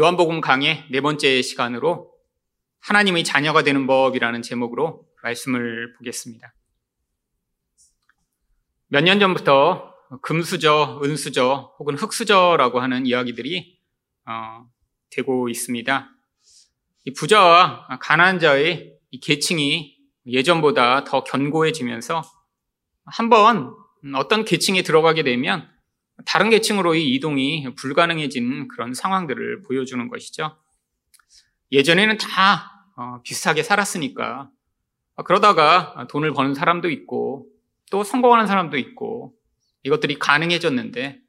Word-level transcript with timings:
요한복음 0.00 0.40
강의 0.40 0.84
네 0.92 1.00
번째 1.00 1.42
시간으로 1.42 2.12
하나님의 2.78 3.24
자녀가 3.24 3.64
되는 3.64 3.88
법이라는 3.88 4.42
제목으로 4.42 5.04
말씀을 5.24 5.92
보겠습니다. 5.94 6.54
몇 8.86 9.02
년 9.02 9.18
전부터 9.18 9.92
금수저, 10.22 11.00
은수저 11.02 11.74
혹은 11.80 11.96
흑수저라고 11.96 12.78
하는 12.78 13.06
이야기들이 13.06 13.80
어, 14.26 14.68
되고 15.10 15.48
있습니다. 15.48 16.10
이 17.06 17.12
부자와 17.14 17.88
가난한 18.00 18.38
자의 18.38 18.96
계층이 19.20 19.96
예전보다 20.26 21.02
더 21.02 21.24
견고해지면서 21.24 22.22
한번 23.04 23.74
어떤 24.14 24.44
계층에 24.44 24.82
들어가게 24.82 25.24
되면 25.24 25.68
다른 26.26 26.50
계층으로 26.50 26.94
의 26.94 27.14
이동이 27.14 27.74
불가능해진 27.76 28.68
그런 28.68 28.94
상황들을 28.94 29.62
보여주는 29.62 30.08
것이죠. 30.08 30.56
예전에는 31.72 32.18
다 32.18 32.86
어, 32.96 33.20
비슷하게 33.22 33.62
살았으니까 33.62 34.50
그러다가 35.24 36.06
돈을 36.10 36.32
버는 36.32 36.54
사람도 36.54 36.90
있고 36.90 37.46
또 37.90 38.04
성공하는 38.04 38.46
사람도 38.46 38.76
있고 38.76 39.34
이것들이 39.82 40.18
가능해졌는데 40.18 41.20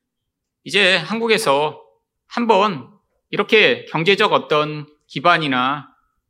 이제 0.63 0.97
한국에서 0.97 1.83
한번 2.27 2.91
이렇게 3.29 3.85
경제적 3.85 4.33
어떤 4.33 4.87
기반이나 5.07 5.89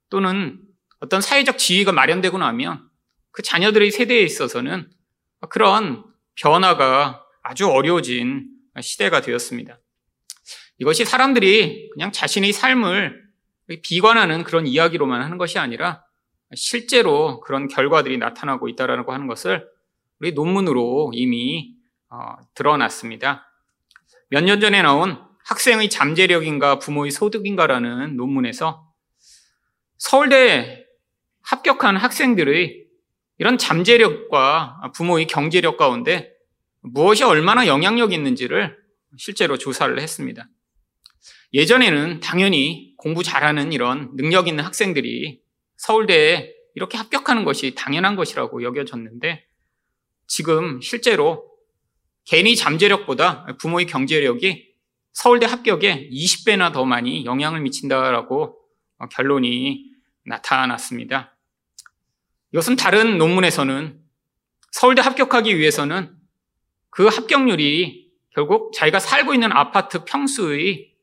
또는 0.09 0.61
어떤 0.99 1.21
사회적 1.21 1.57
지위가 1.57 1.91
마련되고 1.91 2.37
나면 2.37 2.87
그 3.31 3.41
자녀들의 3.41 3.91
세대에 3.91 4.21
있어서는 4.21 4.89
그런 5.49 6.03
변화가 6.35 7.23
아주 7.49 7.67
어려워진 7.67 8.47
시대가 8.79 9.21
되었습니다. 9.21 9.79
이것이 10.77 11.03
사람들이 11.03 11.89
그냥 11.93 12.11
자신의 12.11 12.53
삶을 12.53 13.23
비관하는 13.81 14.43
그런 14.43 14.67
이야기로만 14.67 15.23
하는 15.23 15.39
것이 15.39 15.57
아니라 15.57 16.03
실제로 16.53 17.39
그런 17.39 17.67
결과들이 17.67 18.19
나타나고 18.19 18.69
있다라고 18.69 19.13
하는 19.13 19.25
것을 19.25 19.67
우리 20.19 20.33
논문으로 20.33 21.09
이미 21.15 21.73
어, 22.11 22.35
드러났습니다. 22.53 23.51
몇 24.29 24.43
년 24.43 24.59
전에 24.59 24.83
나온 24.83 25.17
학생의 25.45 25.89
잠재력인가 25.89 26.77
부모의 26.77 27.09
소득인가라는 27.09 28.15
논문에서 28.15 28.87
서울대 29.97 30.85
합격한 31.41 31.97
학생들의 31.97 32.85
이런 33.39 33.57
잠재력과 33.57 34.91
부모의 34.93 35.25
경제력 35.25 35.77
가운데 35.77 36.37
무엇이 36.81 37.23
얼마나 37.23 37.67
영향력 37.67 38.13
있는지를 38.13 38.77
실제로 39.17 39.57
조사를 39.57 39.99
했습니다. 39.99 40.47
예전에는 41.53 42.19
당연히 42.19 42.93
공부 42.97 43.23
잘하는 43.23 43.73
이런 43.73 44.15
능력 44.15 44.47
있는 44.47 44.63
학생들이 44.63 45.41
서울대에 45.77 46.53
이렇게 46.75 46.97
합격하는 46.97 47.43
것이 47.43 47.73
당연한 47.75 48.15
것이라고 48.15 48.63
여겨졌는데 48.63 49.45
지금 50.27 50.79
실제로 50.81 51.49
개인의 52.25 52.55
잠재력보다 52.55 53.57
부모의 53.59 53.87
경제력이 53.87 54.69
서울대 55.11 55.47
합격에 55.47 56.09
20배나 56.11 56.71
더 56.71 56.85
많이 56.85 57.25
영향을 57.25 57.61
미친다라고 57.61 58.57
결론이 59.11 59.85
나타났습니다. 60.25 61.35
이것은 62.53 62.75
다른 62.75 63.17
논문에서는 63.17 63.99
서울대 64.71 65.01
합격하기 65.01 65.57
위해서는 65.57 66.18
그 66.89 67.07
합격률이 67.07 68.09
결국 68.31 68.73
자기가 68.73 68.99
살고 68.99 69.33
있는 69.33 69.51
아파트 69.51 70.03
평수의 70.05 70.93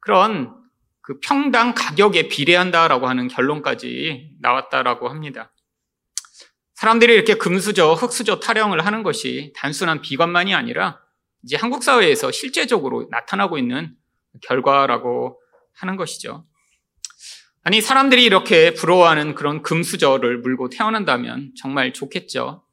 그런 0.00 0.54
그 1.02 1.20
평당 1.20 1.74
가격에 1.74 2.28
비례한다라고 2.28 3.08
하는 3.08 3.28
결론까지 3.28 4.36
나왔다라고 4.40 5.08
합니다. 5.08 5.52
사람들이 6.74 7.14
이렇게 7.14 7.34
금수저, 7.34 7.94
흑수저 7.94 8.40
타령을 8.40 8.84
하는 8.84 9.02
것이 9.02 9.52
단순한 9.56 10.02
비관만이 10.02 10.54
아니라 10.54 11.00
이제 11.42 11.56
한국 11.56 11.82
사회에서 11.82 12.30
실제적으로 12.32 13.08
나타나고 13.10 13.56
있는 13.56 13.94
결과라고 14.42 15.40
하는 15.74 15.96
것이죠. 15.96 16.44
아니, 17.62 17.80
사람들이 17.80 18.24
이렇게 18.24 18.74
부러워하는 18.74 19.34
그런 19.34 19.62
금수저를 19.62 20.38
물고 20.38 20.68
태어난다면 20.68 21.52
정말 21.56 21.92
좋겠죠. 21.92 22.64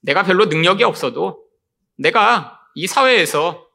내가 0.00 0.22
별로 0.22 0.46
능력이 0.46 0.84
없어도 0.84 1.44
내가 2.00 2.58
이 2.74 2.86
사회에서 2.86 3.68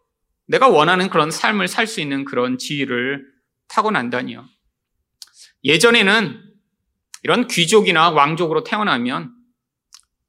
내가 0.48 0.68
원하는 0.68 1.10
그런 1.10 1.30
삶을 1.30 1.68
살 1.68 1.86
수 1.86 2.02
있는 2.02 2.26
그런 2.26 2.58
지위를 2.58 3.24
타고난다니요. 3.68 4.46
예전에는 5.64 6.44
이런 7.24 7.48
귀족이나 7.48 8.10
왕족으로 8.10 8.64
태어나면 8.64 9.32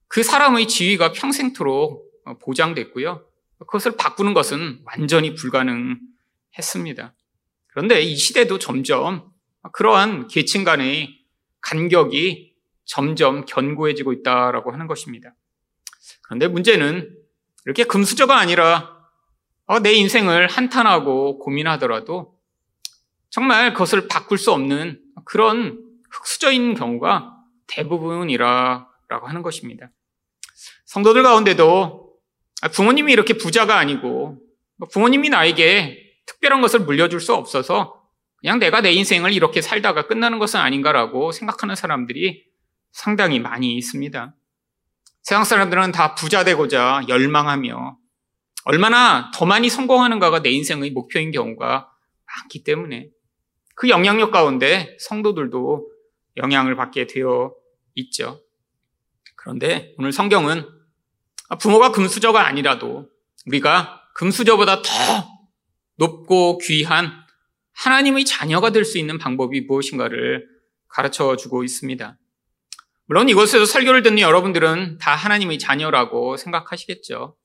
그 0.09 0.23
사람의 0.23 0.69
지위가 0.69 1.13
평생토록 1.13 2.07
보장됐고요. 2.41 3.27
그것을 3.61 3.97
바꾸는 3.97 4.35
것은 4.35 4.81
완전히 4.85 5.35
불가능했습니다. 5.35 7.15
그런데 7.69 8.03
이 8.03 8.15
시대도 8.15 8.59
점점 8.59 9.31
그러한 9.73 10.29
계층 10.29 10.65
간의 10.65 11.19
간격이 11.63 12.55
점점 12.85 13.47
견고해지고 13.47 14.13
있다라고 14.13 14.73
하는 14.73 14.87
것입니다. 14.87 15.35
그런데 16.23 16.47
문제는 16.49 17.16
이렇게 17.67 17.85
금수저가 17.85 18.37
아니라 18.37 18.97
어, 19.67 19.81
내 19.81 19.93
인생을 19.93 20.47
한탄하고 20.47 21.41
고민하더라도 21.41 22.39
정말 23.29 23.73
그것을 23.73 24.07
바꿀 24.07 24.39
수 24.39 24.53
없는 24.53 25.01
그런 25.25 25.85
흑수저인 26.11 26.75
경우가 26.75 27.35
대부분이라고 27.67 29.27
하는 29.27 29.43
것입니다. 29.43 29.91
성도들 30.87 31.25
가운데도 31.25 32.15
부모님이 32.73 33.13
이렇게 33.13 33.35
부자가 33.35 33.77
아니고 33.79 34.39
부모님이 34.93 35.31
나에게 35.31 35.99
특별한 36.27 36.61
것을 36.61 36.81
물려줄 36.81 37.21
수 37.21 37.35
없어서 37.35 38.01
그냥 38.37 38.61
내가 38.61 38.81
내 38.81 38.93
인생을 38.93 39.33
이렇게 39.33 39.61
살다가 39.61 40.07
끝나는 40.07 40.39
것은 40.39 40.61
아닌가라고 40.61 41.33
생각하는 41.33 41.75
사람들이 41.75 42.45
상당히 42.93 43.41
많이 43.41 43.77
있습니다. 43.77 44.36
세상 45.27 45.43
사람들은 45.43 45.91
다 45.91 46.15
부자 46.15 46.45
되고자 46.45 47.03
열망하며 47.09 47.99
얼마나 48.63 49.33
더 49.35 49.45
많이 49.45 49.69
성공하는가가 49.69 50.41
내 50.41 50.51
인생의 50.51 50.93
목표인 50.93 51.33
경우가 51.33 51.91
많기 52.25 52.63
때문에 52.63 53.09
그 53.75 53.89
영향력 53.89 54.31
가운데 54.31 54.97
성도들도 55.01 55.91
영향을 56.37 56.77
받게 56.77 57.09
되어 57.09 57.53
있죠. 57.97 58.41
그런데 59.35 59.95
오늘 59.99 60.13
성경은 60.13 60.65
부모가 61.59 61.91
금수저가 61.91 62.47
아니라도 62.47 63.09
우리가 63.47 64.03
금수저보다 64.15 64.83
더 64.83 64.93
높고 65.97 66.59
귀한 66.59 67.11
하나님의 67.75 68.27
자녀가 68.27 68.71
될 68.71 68.85
수 68.85 68.97
있는 68.97 69.19
방법이 69.19 69.63
무엇인가를 69.63 70.47
가르쳐 70.87 71.35
주고 71.35 71.65
있습니다. 71.65 72.17
물론 73.07 73.29
이곳에서 73.29 73.65
설교를 73.65 74.03
듣는 74.03 74.21
여러분들은 74.21 74.99
다 74.99 75.15
하나님의 75.15 75.59
자녀라고 75.59 76.37
생각하시겠죠. 76.37 77.37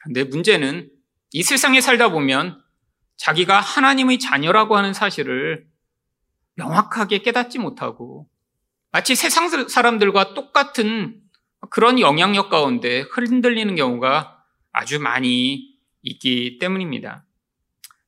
그런데 0.00 0.24
문제는 0.24 0.90
이 1.32 1.42
세상에 1.42 1.80
살다 1.80 2.10
보면 2.10 2.62
자기가 3.16 3.60
하나님의 3.60 4.18
자녀라고 4.18 4.76
하는 4.76 4.92
사실을 4.92 5.66
명확하게 6.54 7.18
깨닫지 7.18 7.58
못하고 7.58 8.28
마치 8.92 9.14
세상 9.14 9.48
사람들과 9.68 10.34
똑같은 10.34 11.20
그런 11.70 11.98
영향력 11.98 12.50
가운데 12.50 13.00
흔들리는 13.12 13.74
경우가 13.74 14.38
아주 14.72 15.00
많이 15.00 15.72
있기 16.02 16.58
때문입니다. 16.58 17.24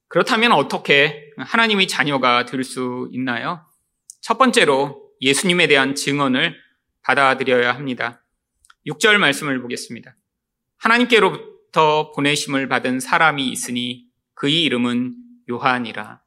그렇다면 0.09 0.53
어떻게 0.53 1.31
하나님의 1.39 1.89
자녀가 1.89 2.45
될 2.45 2.63
수 2.63 3.09
있나요? 3.13 3.67
첫 4.21 4.39
번째로 4.39 5.11
예수님에 5.21 5.67
대한 5.67 5.95
증언을 5.95 6.64
받아들여야 7.05 7.75
합니다. 7.75 8.23
6절 8.87 9.19
말씀을 9.19 9.61
보겠습니다. 9.63 10.17
하나님께로부터 10.79 12.13
보내심을 12.13 12.69
받은 12.69 13.01
사람이 13.01 13.49
있으니 13.49 14.07
그의 14.35 14.63
이름은 14.65 15.15
요한이라. 15.49 16.21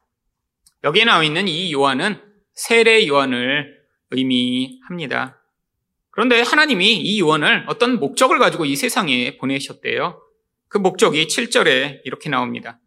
여기에 0.84 1.04
나와 1.04 1.24
있는 1.24 1.48
이 1.48 1.72
요한은 1.72 2.20
세례 2.54 3.06
요한을 3.06 3.78
의미합니다. 4.10 5.40
그런데 6.10 6.40
하나님이 6.40 6.96
이 6.96 7.20
요한을 7.20 7.66
어떤 7.68 8.00
목적을 8.00 8.38
가지고 8.38 8.64
이 8.64 8.74
세상에 8.74 9.36
보내셨대요. 9.36 10.20
그 10.68 10.78
목적이 10.78 11.26
7절에 11.26 12.00
이렇게 12.04 12.28
나옵니다. 12.28 12.80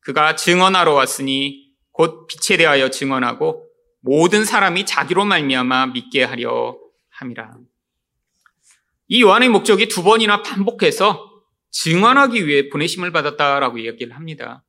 그가 0.00 0.34
증언하러 0.34 0.92
왔으니 0.92 1.72
곧 1.92 2.26
빛에 2.26 2.56
대하여 2.56 2.90
증언하고 2.90 3.68
모든 4.00 4.44
사람이 4.44 4.84
자기로 4.86 5.24
말미암아 5.24 5.86
믿게 5.88 6.24
하려 6.24 6.76
함이라. 7.22 7.56
이 9.08 9.22
요한의 9.22 9.48
목적이 9.48 9.88
두 9.88 10.02
번이나 10.02 10.42
반복해서 10.42 11.30
증언하기 11.70 12.46
위해 12.46 12.68
보내심을 12.68 13.12
받았다라고 13.12 13.84
얘기를 13.84 14.14
합니다. 14.14 14.64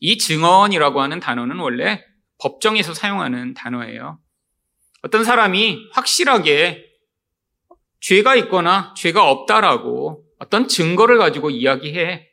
이 0.00 0.18
증언이라고 0.18 1.00
하는 1.00 1.20
단어는 1.20 1.58
원래 1.58 2.04
법정에서 2.38 2.94
사용하는 2.94 3.54
단어예요. 3.54 4.18
어떤 5.02 5.24
사람이 5.24 5.90
확실하게 5.92 6.84
죄가 8.00 8.34
있거나 8.36 8.94
죄가 8.96 9.30
없다라고 9.30 10.24
어떤 10.38 10.66
증거를 10.68 11.18
가지고 11.18 11.50
이야기해 11.50 12.28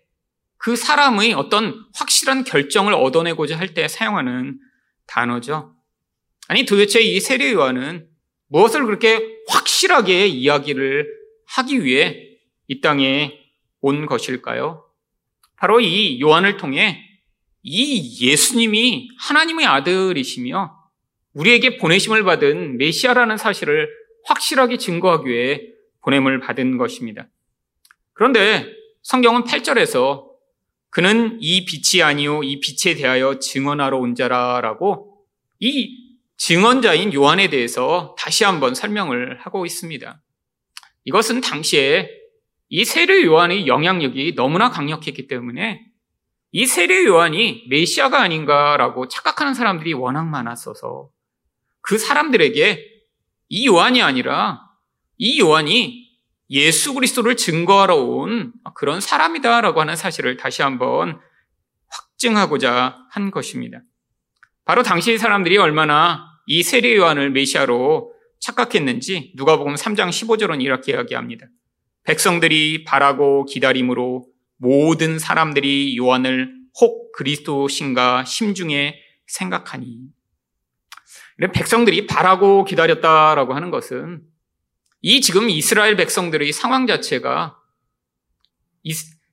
그 0.58 0.76
사람의 0.76 1.34
어떤 1.34 1.86
확실한 1.94 2.44
결정을 2.44 2.94
얻어내고자 2.94 3.58
할 3.58 3.74
때 3.74 3.88
사용하는 3.88 4.60
단어죠. 5.08 5.76
아니 6.48 6.66
도대체 6.66 7.02
이 7.02 7.20
세례 7.20 7.54
요한은 7.54 8.10
무엇을 8.48 8.86
그렇게 8.86 9.39
확실하게 9.50 10.28
이야기를 10.28 11.08
하기 11.46 11.84
위해 11.84 12.38
이 12.68 12.82
땅에 12.82 13.40
온 13.82 14.06
것일까요? 14.06 14.86
바로 15.58 15.80
이 15.80 16.22
요한을 16.22 16.58
통해 16.58 17.04
이 17.64 18.26
예수님이 18.26 19.10
하나님의 19.20 19.66
아들이시며 19.66 20.78
우리에게 21.34 21.78
보내심을 21.78 22.24
받은 22.24 22.78
메시아라는 22.78 23.38
사실을 23.38 23.90
확실하게 24.26 24.78
증거하기 24.78 25.30
위해 25.30 25.62
보냄을 26.02 26.40
받은 26.40 26.78
것입니다. 26.78 27.28
그런데 28.14 28.66
성경은 29.04 29.44
8절에서 29.44 30.28
그는 30.90 31.38
이 31.40 31.66
빛이 31.66 32.02
아니요 32.02 32.44
이 32.44 32.60
빛에 32.60 32.96
대하여 32.96 33.40
증언하러 33.40 33.98
온 33.98 34.16
자라라고 34.16 35.24
이 35.60 36.09
증언자인 36.40 37.14
요한에 37.14 37.50
대해서 37.50 38.16
다시 38.18 38.46
한번 38.46 38.74
설명을 38.74 39.40
하고 39.42 39.66
있습니다. 39.66 40.22
이것은 41.04 41.42
당시에 41.42 42.10
이 42.70 42.86
세례 42.86 43.24
요한의 43.24 43.68
영향력이 43.68 44.36
너무나 44.36 44.70
강력했기 44.70 45.28
때문에 45.28 45.86
이 46.52 46.66
세례 46.66 47.04
요한이 47.06 47.66
메시아가 47.70 48.22
아닌가라고 48.22 49.10
착각하는 49.10 49.54
사람들이 49.54 49.94
워낙 49.94 50.24
많았어서 50.24 51.10
그 51.82 51.98
사람들에게 51.98 52.86
이 53.50 53.68
요한이 53.68 54.02
아니라 54.02 54.62
이 55.18 55.42
요한이 55.42 56.08
예수 56.52 56.94
그리스도를 56.94 57.36
증거하러 57.36 57.96
온 57.96 58.54
그런 58.76 59.02
사람이다라고 59.02 59.82
하는 59.82 59.98
사실을 59.98 60.38
다시 60.38 60.62
한번 60.62 61.20
확증하고자 61.90 62.98
한 63.12 63.30
것입니다. 63.30 63.82
바로 64.64 64.84
당시 64.84 65.18
사람들이 65.18 65.58
얼마나 65.58 66.29
이 66.52 66.64
세례 66.64 66.96
요한을 66.96 67.30
메시아로 67.30 68.12
착각했는지 68.40 69.34
누가복음 69.36 69.76
3장 69.76 70.10
15절은 70.10 70.64
이렇게 70.64 70.94
이야기합니다. 70.94 71.46
백성들이 72.06 72.86
바라고 72.86 73.46
기다림으로 73.46 74.26
모든 74.58 75.20
사람들이 75.20 75.96
요한을 75.96 76.52
혹 76.82 77.12
그리스도신가 77.12 78.26
심중에 78.26 78.96
생각하니. 79.28 80.00
백성들이 81.54 82.08
바라고 82.08 82.66
기다렸다라고 82.66 83.54
하는 83.54 83.70
것은 83.70 84.24
이 85.02 85.22
지금 85.22 85.52
이스라엘 85.52 85.96
백성들의 85.98 86.52
상황 86.52 86.88
자체가 86.88 87.58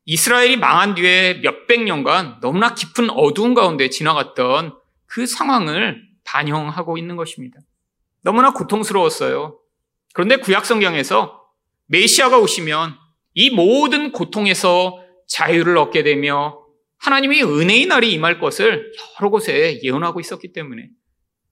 이스라엘이 0.05 0.59
망한 0.59 0.95
뒤에 0.97 1.41
몇백 1.43 1.83
년간 1.83 2.41
너무나 2.43 2.75
깊은 2.75 3.09
어두운 3.09 3.55
가운데 3.55 3.89
지나갔던 3.89 4.79
그 5.07 5.25
상황을 5.25 6.07
반영하고 6.27 6.99
있는 6.99 7.17
것입니다. 7.17 7.61
너무나 8.23 8.53
고통스러웠어요. 8.53 9.59
그런데 10.13 10.37
구약 10.37 10.67
성경에서 10.67 11.43
메시아가 11.87 12.39
오시면 12.39 12.97
이 13.35 13.51
모든 13.51 14.13
고통에서 14.13 14.99
자유를 15.29 15.79
얻게 15.79 16.03
되며 16.03 16.61
하나님이 16.99 17.43
은혜의 17.43 17.87
날이 17.87 18.13
임할 18.13 18.41
것을 18.41 18.93
여러 19.21 19.31
곳에 19.31 19.81
예언하고 19.83 20.21
있었기 20.21 20.53
때문에 20.53 20.89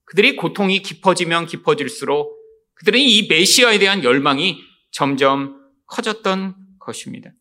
그들이 0.03 0.35
고통이 0.35 0.81
깊어지면 0.81 1.45
깊어질수록 1.45 2.35
그들은 2.75 2.99
이 2.99 3.27
메시아에 3.27 3.79
대한 3.79 4.03
열망이 4.03 4.59
점점 4.91 5.61
커졌던 5.87 6.55
것입니다. 6.79 7.31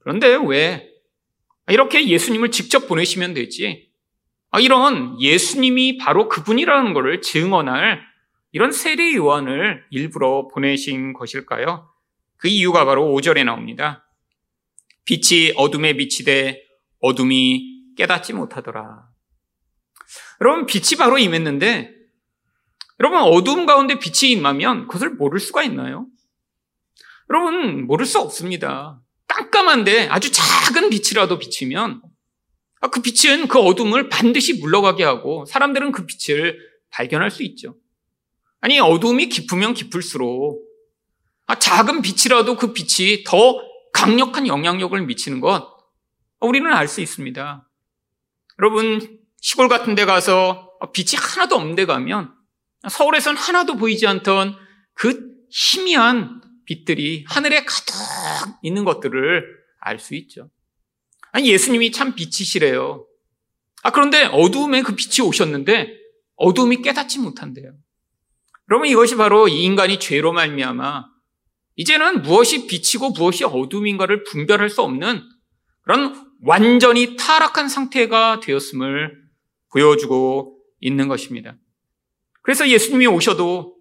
그런데 0.00 0.36
왜 0.46 0.88
이렇게 1.68 2.08
예수님을 2.08 2.50
직접 2.50 2.88
보내시면 2.88 3.34
되지? 3.34 3.87
아, 4.50 4.60
이런 4.60 5.20
예수님이 5.20 5.98
바로 5.98 6.28
그분이라는 6.28 6.94
것을 6.94 7.20
증언할 7.20 8.00
이런 8.52 8.72
세례 8.72 9.14
요한을 9.14 9.84
일부러 9.90 10.48
보내신 10.48 11.12
것일까요? 11.12 11.90
그 12.36 12.48
이유가 12.48 12.84
바로 12.84 13.12
5절에 13.14 13.44
나옵니다. 13.44 14.06
빛이 15.04 15.52
어둠에 15.56 15.94
비치되 15.96 16.62
어둠이 17.00 17.94
깨닫지 17.96 18.32
못하더라. 18.32 19.08
여러분, 20.40 20.66
빛이 20.66 20.96
바로 20.98 21.18
임했는데 21.18 21.94
여러분, 23.00 23.20
어두움 23.20 23.66
가운데 23.66 23.98
빛이 23.98 24.32
임하면 24.32 24.86
그것을 24.86 25.10
모를 25.10 25.40
수가 25.40 25.62
있나요? 25.62 26.06
여러분, 27.30 27.86
모를 27.86 28.06
수 28.06 28.18
없습니다. 28.18 29.00
깜깜한데 29.28 30.08
아주 30.08 30.32
작은 30.32 30.90
빛이라도 30.90 31.38
비치면 31.38 32.02
아, 32.02 32.07
그 32.86 33.02
빛은 33.02 33.48
그 33.48 33.58
어둠을 33.58 34.08
반드시 34.08 34.60
물러가게 34.60 35.02
하고 35.02 35.44
사람들은 35.46 35.90
그 35.92 36.06
빛을 36.06 36.58
발견할 36.90 37.30
수 37.30 37.42
있죠. 37.42 37.74
아니, 38.60 38.78
어둠이 38.78 39.28
깊으면 39.28 39.74
깊을수록 39.74 40.64
아, 41.46 41.58
작은 41.58 42.02
빛이라도 42.02 42.56
그 42.56 42.72
빛이 42.72 43.24
더 43.24 43.56
강력한 43.92 44.46
영향력을 44.46 45.00
미치는 45.06 45.40
것 45.40 45.76
우리는 46.40 46.72
알 46.72 46.86
수 46.86 47.00
있습니다. 47.00 47.68
여러분, 48.60 49.18
시골 49.40 49.68
같은 49.68 49.94
데 49.94 50.04
가서 50.04 50.70
빛이 50.92 51.20
하나도 51.20 51.56
없는 51.56 51.74
데 51.74 51.86
가면 51.86 52.32
서울에선 52.88 53.36
하나도 53.36 53.76
보이지 53.76 54.06
않던 54.06 54.56
그 54.94 55.28
희미한 55.50 56.40
빛들이 56.66 57.24
하늘에 57.28 57.64
가득 57.64 57.94
있는 58.62 58.84
것들을 58.84 59.44
알 59.80 59.98
수 59.98 60.14
있죠. 60.16 60.50
아니, 61.38 61.52
예수님이 61.52 61.92
참 61.92 62.16
빛이시래요. 62.16 63.06
아, 63.84 63.92
그런데 63.92 64.24
어두움에 64.24 64.82
그 64.82 64.96
빛이 64.96 65.24
오셨는데 65.24 65.96
어두움이 66.34 66.82
깨닫지 66.82 67.20
못한대요. 67.20 67.74
그러면 68.66 68.88
이것이 68.88 69.14
바로 69.14 69.46
이 69.46 69.62
인간이 69.62 70.00
죄로 70.00 70.32
말미암아 70.32 71.04
이제는 71.76 72.22
무엇이 72.22 72.66
빛이고 72.66 73.10
무엇이 73.10 73.44
어둠인가를 73.44 74.24
분별할 74.24 74.68
수 74.68 74.82
없는 74.82 75.22
그런 75.82 76.28
완전히 76.42 77.14
타락한 77.14 77.68
상태가 77.68 78.40
되었음을 78.40 79.14
보여주고 79.70 80.58
있는 80.80 81.06
것입니다. 81.06 81.54
그래서 82.42 82.68
예수님이 82.68 83.06
오셔도 83.06 83.76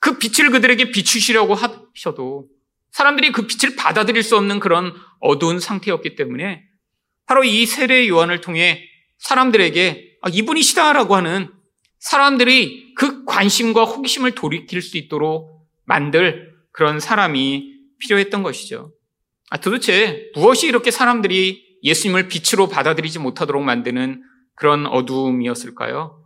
그 0.00 0.18
빛을 0.18 0.50
그들에게 0.50 0.90
비추시려고 0.90 1.54
하셔도 1.54 2.50
사람들이 2.90 3.32
그 3.32 3.46
빛을 3.46 3.74
받아들일 3.74 4.22
수 4.22 4.36
없는 4.36 4.60
그런 4.60 4.92
어두운 5.20 5.58
상태였기 5.58 6.14
때문에 6.14 6.73
바로 7.26 7.44
이 7.44 7.66
세례 7.66 8.08
요한을 8.08 8.40
통해 8.40 8.82
사람들에게 9.18 10.18
아, 10.22 10.30
이분이시다라고 10.32 11.16
하는 11.16 11.50
사람들이 11.98 12.94
그 12.94 13.24
관심과 13.24 13.84
호기심을 13.84 14.32
돌이킬 14.32 14.82
수 14.82 14.96
있도록 14.98 15.66
만들 15.84 16.54
그런 16.72 17.00
사람이 17.00 17.72
필요했던 17.98 18.42
것이죠. 18.42 18.92
아, 19.50 19.58
도대체 19.58 20.30
무엇이 20.34 20.66
이렇게 20.66 20.90
사람들이 20.90 21.78
예수님을 21.82 22.28
빛으로 22.28 22.68
받아들이지 22.68 23.18
못하도록 23.18 23.62
만드는 23.62 24.22
그런 24.56 24.86
어두움이었을까요? 24.86 26.22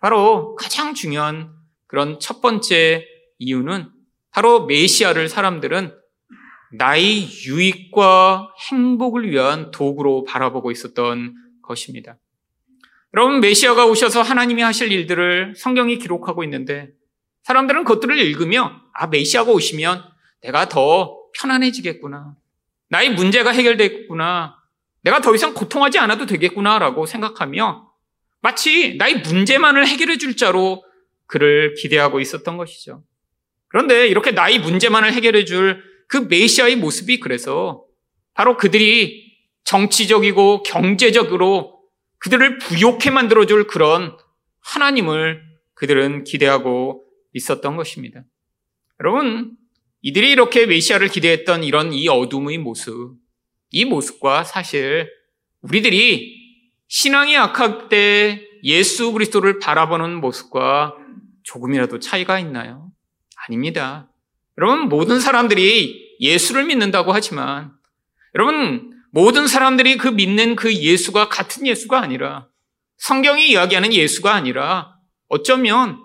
바로 0.00 0.54
가장 0.56 0.94
중요한 0.94 1.52
그런 1.86 2.18
첫 2.20 2.40
번째 2.40 3.06
이유는 3.38 3.90
바로 4.30 4.66
메시아를 4.66 5.28
사람들은 5.28 5.97
나의 6.72 7.28
유익과 7.46 8.54
행복을 8.70 9.30
위한 9.30 9.70
도구로 9.70 10.24
바라보고 10.24 10.70
있었던 10.70 11.34
것입니다. 11.62 12.16
여러분, 13.14 13.40
메시아가 13.40 13.86
오셔서 13.86 14.22
하나님이 14.22 14.62
하실 14.62 14.92
일들을 14.92 15.54
성경이 15.56 15.98
기록하고 15.98 16.44
있는데 16.44 16.90
사람들은 17.42 17.84
그것들을 17.84 18.18
읽으며 18.18 18.82
아, 18.92 19.06
메시아가 19.06 19.50
오시면 19.50 20.04
내가 20.42 20.68
더 20.68 21.16
편안해지겠구나. 21.38 22.34
나의 22.90 23.14
문제가 23.14 23.50
해결되겠구나. 23.50 24.56
내가 25.02 25.20
더 25.20 25.34
이상 25.34 25.54
고통하지 25.54 25.98
않아도 25.98 26.26
되겠구나라고 26.26 27.06
생각하며 27.06 27.88
마치 28.40 28.96
나의 28.96 29.20
문제만을 29.22 29.86
해결해 29.86 30.18
줄 30.18 30.36
자로 30.36 30.84
그를 31.26 31.74
기대하고 31.74 32.20
있었던 32.20 32.56
것이죠. 32.56 33.02
그런데 33.68 34.08
이렇게 34.08 34.30
나의 34.30 34.58
문제만을 34.58 35.12
해결해 35.12 35.44
줄 35.44 35.82
그 36.08 36.16
메시아의 36.16 36.76
모습이 36.76 37.20
그래서 37.20 37.84
바로 38.34 38.56
그들이 38.56 39.28
정치적이고 39.64 40.62
경제적으로 40.62 41.82
그들을 42.18 42.58
부욕해 42.58 43.10
만들어줄 43.10 43.66
그런 43.66 44.16
하나님을 44.60 45.42
그들은 45.74 46.24
기대하고 46.24 47.04
있었던 47.34 47.76
것입니다. 47.76 48.24
여러분, 49.00 49.56
이들이 50.02 50.30
이렇게 50.30 50.66
메시아를 50.66 51.08
기대했던 51.08 51.62
이런 51.62 51.92
이 51.92 52.08
어둠의 52.08 52.58
모습, 52.58 53.16
이 53.70 53.84
모습과 53.84 54.44
사실 54.44 55.08
우리들이 55.60 56.36
신앙이 56.88 57.34
약할 57.34 57.88
때 57.88 58.42
예수 58.64 59.12
그리스도를 59.12 59.58
바라보는 59.58 60.20
모습과 60.20 60.96
조금이라도 61.42 61.98
차이가 61.98 62.38
있나요? 62.38 62.90
아닙니다. 63.46 64.10
여러분, 64.58 64.88
모든 64.88 65.20
사람들이 65.20 66.16
예수를 66.20 66.64
믿는다고 66.64 67.12
하지만, 67.12 67.72
여러분, 68.34 68.92
모든 69.12 69.46
사람들이 69.46 69.96
그 69.96 70.08
믿는 70.08 70.56
그 70.56 70.74
예수가 70.74 71.28
같은 71.28 71.66
예수가 71.66 72.00
아니라, 72.00 72.48
성경이 72.98 73.50
이야기하는 73.50 73.92
예수가 73.92 74.34
아니라, 74.34 74.96
어쩌면 75.28 76.00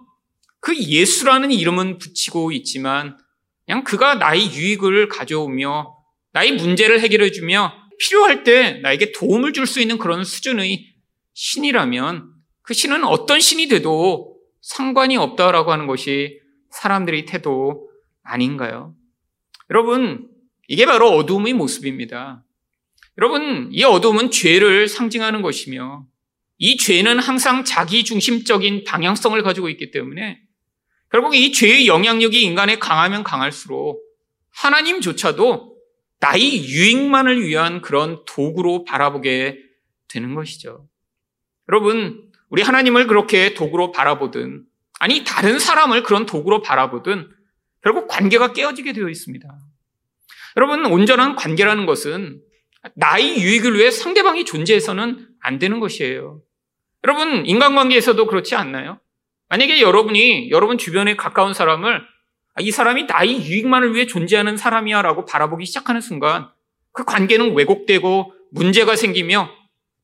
그 0.59 0.77
예수라는 0.77 1.51
이름은 1.51 1.97
붙이고 1.97 2.51
있지만, 2.51 3.17
그냥 3.65 3.83
그가 3.83 4.15
나의 4.15 4.53
유익을 4.53 5.09
가져오며, 5.09 5.95
나의 6.33 6.51
문제를 6.53 6.99
해결해주며, 6.99 7.73
필요할 7.99 8.43
때 8.43 8.79
나에게 8.83 9.13
도움을 9.13 9.53
줄 9.53 9.65
수 9.65 9.81
있는 9.81 9.97
그런 9.97 10.23
수준의 10.23 10.93
신이라면, 11.33 12.29
그 12.61 12.75
신은 12.75 13.03
어떤 13.03 13.39
신이 13.39 13.67
돼도 13.67 14.37
상관이 14.61 15.17
없다라고 15.17 15.71
하는 15.71 15.87
것이 15.87 16.39
사람들의 16.69 17.25
태도 17.25 17.89
아닌가요? 18.23 18.95
여러분, 19.69 20.29
이게 20.67 20.85
바로 20.85 21.09
어두움의 21.11 21.53
모습입니다. 21.53 22.43
여러분, 23.17 23.69
이 23.71 23.83
어두움은 23.83 24.31
죄를 24.31 24.87
상징하는 24.87 25.41
것이며 25.41 26.05
이 26.57 26.77
죄는 26.77 27.19
항상 27.19 27.63
자기 27.63 28.03
중심적인 28.03 28.85
방향성을 28.85 29.41
가지고 29.43 29.69
있기 29.69 29.91
때문에 29.91 30.39
결국 31.11 31.35
이 31.35 31.51
죄의 31.51 31.87
영향력이 31.87 32.41
인간에 32.41 32.79
강하면 32.79 33.23
강할수록 33.23 34.01
하나님조차도 34.49 35.77
나의 36.19 36.65
유익만을 36.65 37.45
위한 37.45 37.81
그런 37.81 38.23
도구로 38.25 38.85
바라보게 38.85 39.59
되는 40.07 40.35
것이죠. 40.35 40.87
여러분, 41.69 42.31
우리 42.49 42.61
하나님을 42.61 43.07
그렇게 43.07 43.53
도구로 43.53 43.91
바라보든, 43.91 44.63
아니, 44.99 45.23
다른 45.23 45.59
사람을 45.59 46.03
그런 46.03 46.25
도구로 46.25 46.61
바라보든, 46.61 47.29
결국 47.83 48.07
관계가 48.07 48.53
깨어지게 48.53 48.93
되어 48.93 49.09
있습니다. 49.09 49.47
여러분, 50.57 50.85
온전한 50.85 51.35
관계라는 51.35 51.85
것은 51.85 52.41
나의 52.95 53.41
유익을 53.41 53.77
위해 53.77 53.91
상대방이 53.91 54.45
존재해서는 54.45 55.27
안 55.41 55.59
되는 55.59 55.79
것이에요. 55.79 56.41
여러분, 57.03 57.45
인간관계에서도 57.45 58.25
그렇지 58.27 58.55
않나요? 58.55 58.99
만약에 59.49 59.81
여러분이 59.81 60.49
여러분 60.49 60.77
주변에 60.77 61.15
가까운 61.15 61.53
사람을 61.53 62.01
아, 62.55 62.61
이 62.61 62.71
사람이 62.71 63.03
나의 63.03 63.45
유익만을 63.45 63.93
위해 63.93 64.05
존재하는 64.05 64.57
사람이야 64.57 65.01
라고 65.01 65.25
바라보기 65.25 65.65
시작하는 65.65 66.01
순간 66.01 66.49
그 66.91 67.03
관계는 67.03 67.55
왜곡되고 67.55 68.33
문제가 68.51 68.95
생기며 68.95 69.49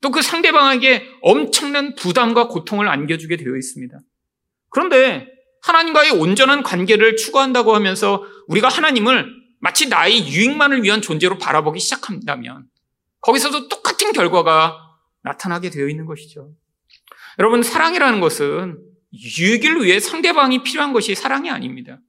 또 0.01 0.11
그 0.11 0.21
상대방에게 0.21 1.03
엄청난 1.21 1.93
부담과 1.95 2.47
고통을 2.47 2.87
안겨주게 2.87 3.35
되어 3.37 3.55
있습니다. 3.55 3.97
그런데 4.69 5.27
하나님과의 5.61 6.11
온전한 6.11 6.63
관계를 6.63 7.15
추구한다고 7.15 7.75
하면서 7.75 8.23
우리가 8.47 8.69
하나님을 8.69 9.39
마치 9.59 9.89
나의 9.89 10.27
유익만을 10.29 10.83
위한 10.83 11.01
존재로 11.01 11.37
바라보기 11.37 11.79
시작한다면 11.79 12.65
거기서도 13.21 13.67
똑같은 13.67 14.13
결과가 14.13 14.77
나타나게 15.23 15.69
되어 15.69 15.87
있는 15.87 16.05
것이죠. 16.05 16.51
여러분, 17.37 17.61
사랑이라는 17.61 18.19
것은 18.21 18.79
유익을 19.13 19.83
위해 19.83 19.99
상대방이 19.99 20.63
필요한 20.63 20.93
것이 20.93 21.15
사랑이 21.15 21.49
아닙니다. 21.49 21.99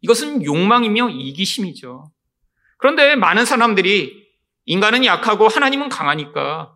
이것은 0.00 0.44
욕망이며 0.44 1.10
이기심이죠. 1.10 2.10
그런데 2.78 3.14
많은 3.16 3.44
사람들이 3.44 4.26
인간은 4.64 5.04
약하고 5.04 5.48
하나님은 5.48 5.88
강하니까 5.88 6.72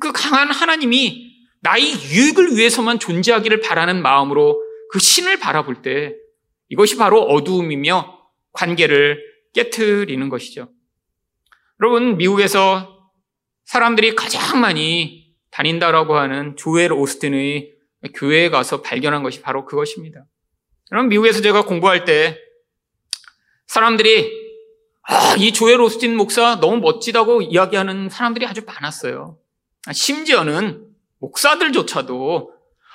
그 0.00 0.12
강한 0.12 0.50
하나님이 0.50 1.32
나의 1.60 1.92
유익을 1.92 2.56
위해서만 2.56 2.98
존재하기를 2.98 3.60
바라는 3.60 4.02
마음으로 4.02 4.61
그 4.92 4.98
신을 4.98 5.38
바라볼 5.38 5.80
때 5.80 6.14
이것이 6.68 6.98
바로 6.98 7.22
어두움이며 7.22 8.28
관계를 8.52 9.24
깨트리는 9.54 10.28
것이죠. 10.28 10.70
여러분, 11.80 12.18
미국에서 12.18 13.10
사람들이 13.64 14.14
가장 14.14 14.60
많이 14.60 15.34
다닌다라고 15.50 16.16
하는 16.16 16.56
조엘 16.56 16.92
오스틴의 16.92 17.72
교회에 18.14 18.50
가서 18.50 18.82
발견한 18.82 19.22
것이 19.22 19.40
바로 19.40 19.64
그것입니다. 19.64 20.26
여러분, 20.90 21.08
미국에서 21.08 21.40
제가 21.40 21.64
공부할 21.64 22.04
때 22.04 22.38
사람들이 23.68 24.42
아, 25.04 25.36
이 25.38 25.54
조엘 25.54 25.80
오스틴 25.80 26.14
목사 26.14 26.60
너무 26.60 26.80
멋지다고 26.80 27.40
이야기하는 27.40 28.10
사람들이 28.10 28.44
아주 28.44 28.62
많았어요. 28.66 29.38
심지어는 29.90 30.86
목사들조차도 31.18 32.51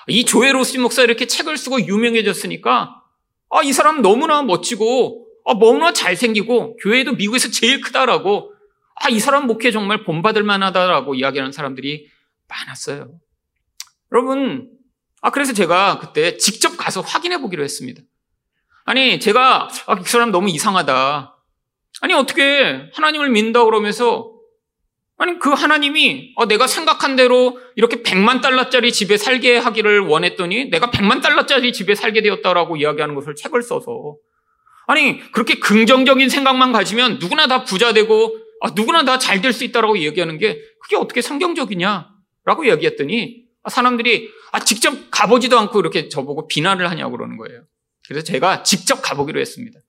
이 0.08 0.26
조엘 0.26 0.56
오스틴 0.56 0.82
목사 0.82 1.04
이렇게 1.04 1.28
책을 1.28 1.58
쓰고 1.58 1.86
유명해졌으니까 1.86 3.04
아, 3.50 3.62
이 3.64 3.74
사람 3.74 4.02
너무나 4.02 4.42
멋지고 4.42 5.28
아, 5.46 5.54
너무나 5.54 5.94
잘생기고 5.94 6.78
교회도 6.78 7.14
미국에서 7.14 7.50
제일 7.52 7.82
크다라고 7.82 8.54
아, 8.96 9.10
이 9.10 9.20
사람 9.20 9.48
목회 9.48 9.72
정말 9.72 10.04
본받을 10.04 10.44
만하다라고 10.44 11.16
이야기하는 11.16 11.52
사람들이 11.52 12.10
많았어요. 12.48 13.20
여러분, 14.12 14.70
아, 15.22 15.30
그래서 15.30 15.54
제가 15.54 16.00
그때 16.00 16.38
직접 16.38 16.78
가서 16.78 17.02
확인해 17.02 17.40
보기로 17.40 17.64
했습니다. 17.64 18.02
아니, 18.86 19.20
제가, 19.20 19.68
아, 19.88 20.00
이 20.00 20.04
사람 20.06 20.32
너무 20.32 20.50
이상하다. 20.50 21.36
아니, 22.02 22.14
어떻게 22.14 22.90
하나님을 22.94 23.30
믿는다 23.30 23.66
그러면서 23.66 24.37
아니, 25.20 25.40
그 25.40 25.50
하나님이 25.52 26.34
어, 26.36 26.46
내가 26.46 26.68
생각한 26.68 27.16
대로 27.16 27.60
이렇게 27.76 28.04
100만 28.04 28.42
달러짜리 28.42 28.92
집에 28.92 29.18
살게 29.18 29.58
하기를 29.58 30.02
원했더니 30.02 30.70
내가 30.70 30.92
100만 30.92 31.22
달러짜리 31.24 31.74
집에 31.74 31.96
살게 31.96 32.22
되었다라고 32.22 32.78
이야기하는 32.78 33.16
것을 33.16 33.36
책을 33.36 33.64
써서 33.64 34.18
아니, 34.86 35.20
그렇게 35.32 35.56
긍정적인 35.60 36.30
생각만 36.30 36.72
가지면 36.72 37.18
누구나 37.20 37.48
다 37.48 37.64
부자 37.64 37.94
되고 37.94 38.38
아, 38.62 38.70
누구나 38.76 39.04
다 39.04 39.18
잘 39.18 39.42
될 39.42 39.52
수 39.54 39.64
있다라고 39.66 39.96
이야기하는 39.98 40.38
게 40.38 40.62
그게 40.82 40.96
어떻게 40.96 41.22
성경적이냐라고 41.22 42.64
이야기했더니 42.66 43.44
아, 43.64 43.70
사람들이 43.70 44.30
아, 44.52 44.60
직접 44.60 44.94
가보지도 45.12 45.58
않고 45.60 45.80
이렇게 45.80 46.10
저보고 46.10 46.48
비난을 46.48 46.90
하냐고 46.90 47.18
그러는 47.18 47.38
거예요. 47.38 47.64
그래서 48.08 48.24
제가 48.24 48.64
직접 48.64 49.02
가보기로 49.02 49.40
했습니다. 49.40 49.80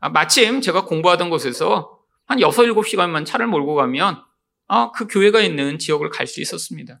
아, 0.00 0.08
마침 0.08 0.60
제가 0.60 0.84
공부하던 0.86 1.28
곳에서 1.28 1.98
한 2.26 2.40
6, 2.40 2.48
7시간만 2.50 3.26
차를 3.26 3.46
몰고 3.48 3.74
가면 3.74 4.22
아, 4.72 4.92
그 4.92 5.08
교회가 5.08 5.40
있는 5.40 5.78
지역을 5.78 6.10
갈 6.10 6.28
수 6.28 6.40
있었습니다. 6.40 7.00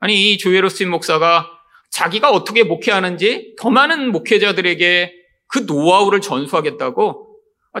아니, 0.00 0.32
이 0.32 0.38
조회로스인 0.38 0.90
목사가 0.90 1.48
자기가 1.90 2.30
어떻게 2.30 2.64
목회하는지 2.64 3.54
더 3.58 3.70
많은 3.70 4.10
목회자들에게 4.10 5.14
그 5.46 5.58
노하우를 5.60 6.20
전수하겠다고 6.20 7.28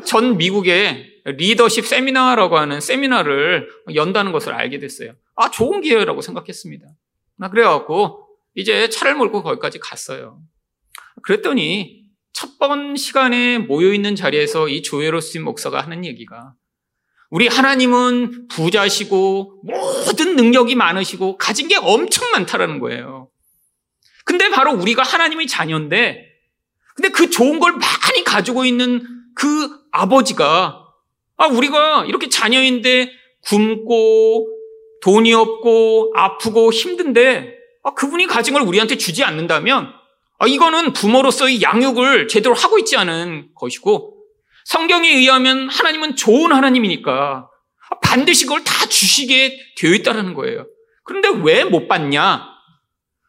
전 0.06 0.36
미국의 0.36 1.22
리더십 1.24 1.86
세미나라고 1.86 2.56
하는 2.56 2.80
세미나를 2.80 3.68
연다는 3.96 4.30
것을 4.30 4.52
알게 4.52 4.78
됐어요. 4.78 5.14
아, 5.34 5.50
좋은 5.50 5.80
기회라고 5.80 6.20
생각했습니다. 6.20 6.86
나 7.36 7.50
그래갖고 7.50 8.28
이제 8.54 8.88
차를 8.88 9.16
몰고 9.16 9.42
거기까지 9.42 9.80
갔어요. 9.80 10.40
그랬더니 11.22 12.04
첫 12.32 12.58
번 12.60 12.94
시간에 12.94 13.58
모여있는 13.58 14.14
자리에서 14.16 14.68
이 14.68 14.82
조회로스인 14.82 15.42
목사가 15.42 15.80
하는 15.80 16.04
얘기가 16.04 16.54
우리 17.30 17.46
하나님은 17.46 18.48
부자시고 18.48 19.62
모든 19.62 20.36
능력이 20.36 20.74
많으시고 20.74 21.38
가진 21.38 21.68
게 21.68 21.76
엄청 21.76 22.30
많다라는 22.32 22.80
거예요. 22.80 23.28
근데 24.24 24.50
바로 24.50 24.72
우리가 24.72 25.02
하나님의 25.02 25.46
자녀인데 25.46 26.26
근데 26.96 27.08
그 27.10 27.30
좋은 27.30 27.60
걸 27.60 27.72
많이 27.72 28.24
가지고 28.24 28.64
있는 28.64 29.02
그 29.34 29.70
아버지가 29.92 30.84
아 31.36 31.46
우리가 31.46 32.04
이렇게 32.06 32.28
자녀인데 32.28 33.10
굶고 33.46 34.48
돈이 35.02 35.32
없고 35.32 36.12
아프고 36.14 36.72
힘든데 36.72 37.54
아, 37.82 37.94
그분이 37.94 38.26
가진 38.26 38.52
걸 38.52 38.62
우리한테 38.62 38.98
주지 38.98 39.24
않는다면 39.24 39.92
아, 40.38 40.46
이거는 40.46 40.92
부모로서의 40.92 41.62
양육을 41.62 42.28
제대로 42.28 42.54
하고 42.54 42.78
있지 42.78 42.96
않은 42.96 43.50
것이고 43.54 44.19
성경에 44.74 45.08
의하면 45.08 45.68
하나님은 45.68 46.14
좋은 46.14 46.52
하나님이니까 46.52 47.48
반드시 48.04 48.44
그걸 48.46 48.62
다 48.62 48.86
주시게 48.86 49.58
되어 49.76 49.94
있다는 49.94 50.32
거예요. 50.32 50.64
그런데 51.02 51.28
왜 51.42 51.64
못 51.64 51.88
받냐? 51.88 52.46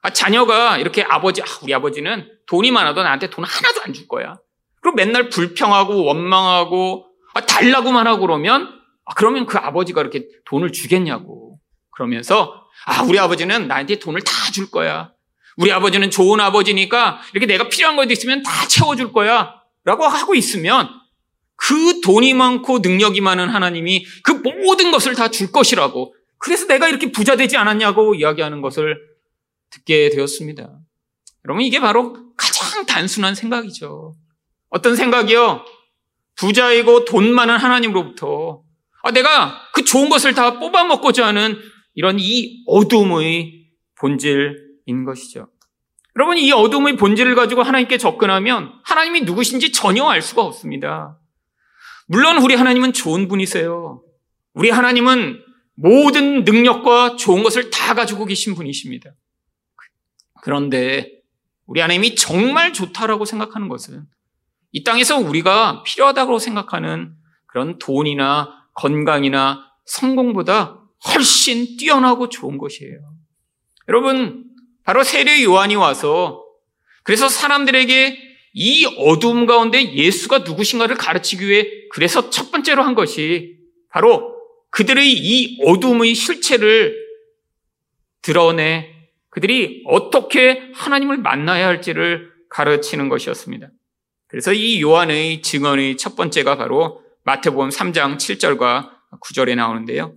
아, 0.03 0.09
자녀가 0.11 0.77
이렇게 0.77 1.01
아버지, 1.01 1.41
아, 1.41 1.45
우리 1.63 1.73
아버지는 1.73 2.29
돈이 2.47 2.69
많아도 2.69 3.01
나한테 3.01 3.31
돈 3.31 3.43
하나도 3.43 3.81
안 3.81 3.91
줄 3.91 4.07
거야. 4.07 4.35
그리고 4.83 4.95
맨날 4.95 5.29
불평하고 5.29 6.05
원망하고 6.05 7.07
아, 7.33 7.41
달라고만 7.41 8.05
하고 8.05 8.21
그러면 8.21 8.69
아, 9.05 9.15
그러면 9.15 9.47
그 9.47 9.57
아버지가 9.57 9.99
이렇게 10.01 10.27
돈을 10.45 10.71
주겠냐고. 10.71 11.57
그러면서 11.89 12.67
아, 12.85 13.01
우리 13.01 13.17
아버지는 13.17 13.67
나한테 13.67 13.97
돈을 13.97 14.21
다 14.21 14.51
줄 14.53 14.69
거야. 14.69 15.11
우리 15.57 15.71
아버지는 15.71 16.11
좋은 16.11 16.39
아버지니까 16.39 17.19
이렇게 17.33 17.47
내가 17.47 17.67
필요한 17.67 17.95
것도 17.95 18.11
있으면 18.11 18.43
다 18.43 18.67
채워줄 18.67 19.11
거야. 19.11 19.55
라고 19.85 20.05
하고 20.05 20.35
있으면 20.35 21.00
그 21.67 22.01
돈이 22.01 22.33
많고 22.33 22.79
능력이 22.79 23.21
많은 23.21 23.49
하나님이 23.49 24.05
그 24.23 24.31
모든 24.31 24.91
것을 24.91 25.13
다 25.15 25.27
줄 25.29 25.51
것이라고. 25.51 26.13
그래서 26.37 26.65
내가 26.65 26.87
이렇게 26.89 27.11
부자 27.11 27.35
되지 27.35 27.55
않았냐고 27.57 28.15
이야기하는 28.15 28.61
것을 28.61 28.97
듣게 29.69 30.09
되었습니다. 30.09 30.69
여러분, 31.45 31.63
이게 31.63 31.79
바로 31.79 32.13
가장 32.35 32.85
단순한 32.85 33.35
생각이죠. 33.35 34.13
어떤 34.69 34.95
생각이요? 34.95 35.63
부자이고 36.35 37.05
돈 37.05 37.31
많은 37.33 37.57
하나님으로부터 37.57 38.63
아, 39.03 39.11
내가 39.11 39.61
그 39.73 39.83
좋은 39.83 40.09
것을 40.09 40.33
다 40.33 40.59
뽑아 40.59 40.83
먹고자 40.85 41.25
하는 41.27 41.59
이런 41.93 42.17
이 42.19 42.63
어둠의 42.67 43.67
본질인 43.99 45.05
것이죠. 45.05 45.47
여러분, 46.15 46.37
이 46.37 46.51
어둠의 46.51 46.97
본질을 46.97 47.35
가지고 47.35 47.61
하나님께 47.63 47.97
접근하면 47.97 48.73
하나님이 48.83 49.21
누구신지 49.21 49.71
전혀 49.71 50.05
알 50.05 50.21
수가 50.21 50.41
없습니다. 50.43 51.17
물론 52.11 52.39
우리 52.39 52.55
하나님은 52.55 52.91
좋은 52.91 53.29
분이세요. 53.29 54.03
우리 54.51 54.69
하나님은 54.69 55.41
모든 55.75 56.43
능력과 56.43 57.15
좋은 57.15 57.41
것을 57.41 57.69
다 57.69 57.93
가지고 57.93 58.25
계신 58.25 58.53
분이십니다. 58.53 59.11
그런데 60.41 61.09
우리 61.65 61.79
하나님이 61.79 62.15
정말 62.15 62.73
좋다라고 62.73 63.23
생각하는 63.23 63.69
것은 63.69 64.03
이 64.73 64.83
땅에서 64.83 65.19
우리가 65.19 65.83
필요하다고 65.83 66.39
생각하는 66.39 67.15
그런 67.45 67.79
돈이나 67.79 68.49
건강이나 68.73 69.71
성공보다 69.85 70.81
훨씬 71.07 71.77
뛰어나고 71.77 72.27
좋은 72.27 72.57
것이에요. 72.57 72.99
여러분, 73.87 74.43
바로 74.83 75.05
세례 75.05 75.41
요한이 75.45 75.75
와서 75.75 76.43
그래서 77.03 77.29
사람들에게 77.29 78.30
이 78.53 78.85
어두움 78.97 79.45
가운데 79.45 79.93
예수가 79.93 80.39
누구신가를 80.39 80.97
가르치기 80.97 81.47
위해 81.47 81.67
그래서 81.91 82.29
첫 82.29 82.51
번째로 82.51 82.83
한 82.83 82.95
것이 82.95 83.57
바로 83.89 84.35
그들의 84.71 85.11
이 85.11 85.59
어둠의 85.63 86.15
실체를 86.15 86.95
드러내 88.21 88.89
그들이 89.29 89.83
어떻게 89.87 90.61
하나님을 90.73 91.17
만나야 91.17 91.67
할지를 91.67 92.31
가르치는 92.49 93.09
것이었습니다. 93.09 93.69
그래서 94.27 94.53
이 94.53 94.81
요한의 94.81 95.41
증언의 95.41 95.97
첫 95.97 96.15
번째가 96.15 96.57
바로 96.57 97.01
마태복음 97.23 97.69
3장 97.69 98.17
7절과 98.17 98.89
9절에 99.21 99.55
나오는데요. 99.55 100.15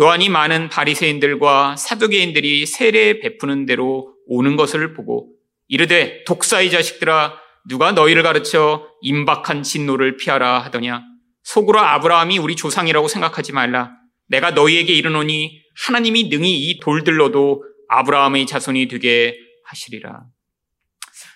요한이 0.00 0.28
많은 0.28 0.68
바리새인들과 0.68 1.76
사두개인들이 1.76 2.66
세례 2.66 3.18
베푸는 3.20 3.66
대로 3.66 4.14
오는 4.26 4.56
것을 4.56 4.94
보고 4.94 5.30
이르되 5.66 6.24
독사의 6.24 6.70
자식들아 6.70 7.34
누가 7.66 7.92
너희를 7.92 8.22
가르쳐 8.22 8.88
임박한 9.02 9.62
진노를 9.62 10.16
피하라 10.16 10.60
하더냐 10.64 11.02
속으로 11.42 11.80
아브라함이 11.80 12.38
우리 12.38 12.56
조상이라고 12.56 13.08
생각하지 13.08 13.52
말라 13.52 13.92
내가 14.28 14.50
너희에게 14.50 14.92
이르노니 14.92 15.62
하나님이 15.86 16.24
능히 16.28 16.68
이 16.68 16.80
돌들로도 16.80 17.64
아브라함의 17.88 18.46
자손이 18.46 18.88
되게 18.88 19.34
하시리라. 19.64 20.24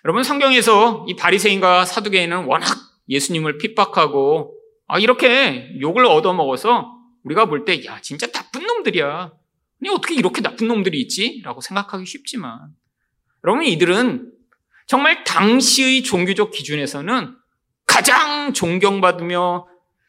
여러분 0.05 0.23
성경에서 0.25 1.07
이 1.09 1.17
바리새인과 1.17 1.85
사두개인은 1.87 2.45
워낙 2.45 2.67
예수님을 3.09 3.59
핍박하고 3.59 4.55
아 4.89 4.99
이렇게 4.99 5.71
욕을 5.81 6.05
얻어먹어서 6.07 6.93
우리가 7.25 7.47
볼 7.47 7.65
때 7.65 7.85
야 7.87 8.01
진짜 8.03 8.27
나쁜 8.27 8.67
놈들이야. 8.67 9.33
아니 9.83 9.89
어떻게 9.95 10.15
이렇게 10.15 10.43
나쁜 10.43 10.69
놈들이 10.69 11.01
있지?라고 11.03 11.61
생각하기 11.61 12.05
쉽지만 12.05 12.59
여러분 13.45 13.65
이들은 13.65 14.32
정말 14.93 15.25
당시의 15.25 16.03
종교적 16.03 16.51
기준에서는 16.51 17.35
가장 17.87 18.53
존경받으며 18.53 19.67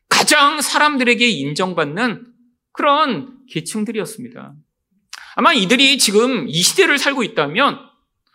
가장 0.09 0.59
사람들에게 0.59 1.25
인정받는 1.25 2.25
그런 2.73 3.37
계층들이었습니다. 3.49 4.53
아마 5.37 5.53
이들이 5.53 5.97
지금 5.99 6.49
이 6.49 6.61
시대를 6.61 6.97
살고 6.97 7.23
있다면 7.23 7.79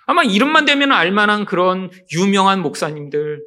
아마 0.06 0.22
이름만 0.22 0.64
되면 0.64 0.90
알만한 0.90 1.44
그런 1.44 1.90
유명한 2.12 2.62
목사님들, 2.62 3.42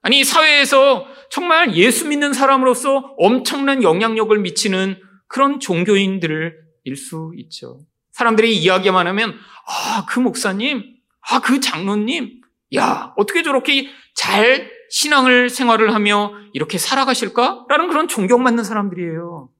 아니, 0.00 0.24
사회에서 0.24 1.06
정말 1.30 1.76
예수 1.76 2.08
믿는 2.08 2.32
사람으로서 2.32 3.16
엄청난 3.18 3.82
영향력을 3.82 4.38
미치는 4.38 4.98
그런 5.28 5.60
종교인들일 5.60 6.54
수 6.96 7.32
있죠. 7.36 7.80
사람들이 8.12 8.56
이야기만 8.56 9.06
하면, 9.08 9.34
아, 9.66 10.06
그 10.08 10.20
목사님, 10.20 10.94
아, 11.28 11.40
그 11.42 11.60
장로님, 11.60 12.45
야, 12.74 13.12
어떻게 13.16 13.42
저렇게 13.42 13.88
잘 14.14 14.70
신앙을 14.90 15.50
생활을 15.50 15.94
하며 15.94 16.32
이렇게 16.52 16.78
살아가실까? 16.78 17.66
라는 17.68 17.88
그런 17.88 18.08
존경받는 18.08 18.64
사람들이에요. 18.64 19.50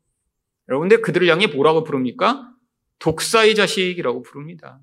여러분들 0.69 1.03
그들을 1.03 1.29
향해 1.29 1.47
뭐라고 1.47 1.85
부릅니까? 1.85 2.51
독사의 2.99 3.55
자식이라고 3.55 4.23
부릅니다. 4.23 4.81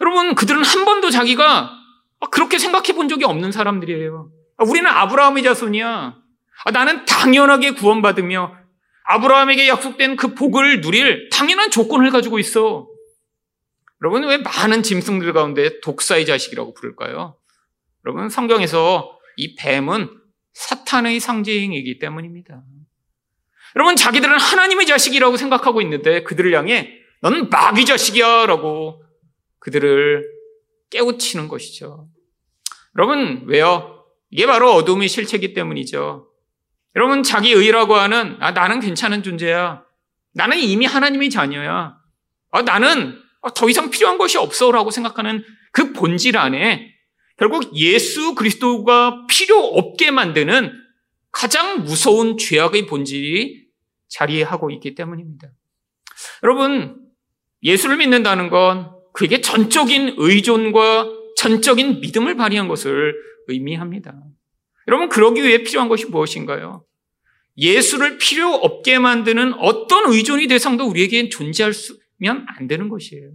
여러분, 0.00 0.34
그들은 0.34 0.64
한 0.64 0.84
번도 0.84 1.10
자기가 1.10 1.70
그렇게 2.30 2.58
생각해 2.58 2.94
본 2.94 3.08
적이 3.08 3.24
없는 3.24 3.52
사람들이에요. 3.52 4.30
우리는 4.66 4.88
아브라함의 4.88 5.42
자손이야. 5.42 6.16
나는 6.72 7.04
당연하게 7.06 7.72
구원받으며 7.72 8.54
아브라함에게 9.04 9.68
약속된 9.68 10.16
그 10.16 10.34
복을 10.34 10.82
누릴 10.82 11.30
당연한 11.30 11.70
조건을 11.70 12.10
가지고 12.10 12.38
있어. 12.38 12.89
여러분, 14.02 14.24
왜 14.24 14.38
많은 14.38 14.82
짐승들 14.82 15.32
가운데 15.32 15.80
독사의 15.80 16.26
자식이라고 16.26 16.74
부를까요? 16.74 17.36
여러분, 18.04 18.28
성경에서 18.28 19.18
이 19.36 19.54
뱀은 19.56 20.08
사탄의 20.54 21.20
상징이기 21.20 21.98
때문입니다. 21.98 22.62
여러분, 23.76 23.96
자기들은 23.96 24.38
하나님의 24.38 24.86
자식이라고 24.86 25.36
생각하고 25.36 25.80
있는데 25.82 26.22
그들을 26.22 26.52
향해 26.54 26.98
너는 27.20 27.50
마귀 27.50 27.84
자식이야 27.84 28.46
라고 28.46 29.04
그들을 29.58 30.26
깨우치는 30.90 31.48
것이죠. 31.48 32.08
여러분, 32.96 33.44
왜요? 33.46 34.04
이게 34.30 34.46
바로 34.46 34.72
어둠의 34.72 35.08
실체이기 35.08 35.52
때문이죠. 35.52 36.28
여러분, 36.96 37.22
자기 37.22 37.52
의라고 37.52 37.94
하는, 37.94 38.36
아, 38.40 38.50
나는 38.52 38.80
괜찮은 38.80 39.22
존재야. 39.22 39.84
나는 40.32 40.58
이미 40.58 40.86
하나님의 40.86 41.30
자녀야. 41.30 41.96
아, 42.50 42.62
나는 42.62 43.19
더 43.54 43.68
이상 43.68 43.90
필요한 43.90 44.18
것이 44.18 44.38
없어. 44.38 44.70
라고 44.70 44.90
생각하는 44.90 45.44
그 45.72 45.92
본질 45.92 46.36
안에 46.36 46.94
결국 47.36 47.74
예수 47.74 48.34
그리스도가 48.34 49.26
필요 49.26 49.58
없게 49.64 50.10
만드는 50.10 50.72
가장 51.32 51.84
무서운 51.84 52.36
죄악의 52.36 52.86
본질이 52.86 53.64
자리하고 54.08 54.70
있기 54.72 54.94
때문입니다. 54.94 55.48
여러분, 56.42 56.96
예수를 57.62 57.96
믿는다는 57.96 58.50
건 58.50 58.90
그게 59.12 59.40
전적인 59.40 60.16
의존과 60.18 61.08
전적인 61.36 62.00
믿음을 62.00 62.36
발휘한 62.36 62.68
것을 62.68 63.14
의미합니다. 63.46 64.14
여러분, 64.88 65.08
그러기 65.08 65.42
위해 65.42 65.62
필요한 65.62 65.88
것이 65.88 66.06
무엇인가요? 66.06 66.84
예수를 67.56 68.18
필요 68.18 68.52
없게 68.54 68.98
만드는 68.98 69.54
어떤 69.54 70.12
의존의 70.12 70.48
대상도 70.48 70.86
우리에게 70.86 71.28
존재할 71.28 71.72
수 71.72 71.98
면 72.20 72.46
안 72.48 72.66
되는 72.68 72.88
것이에요. 72.88 73.30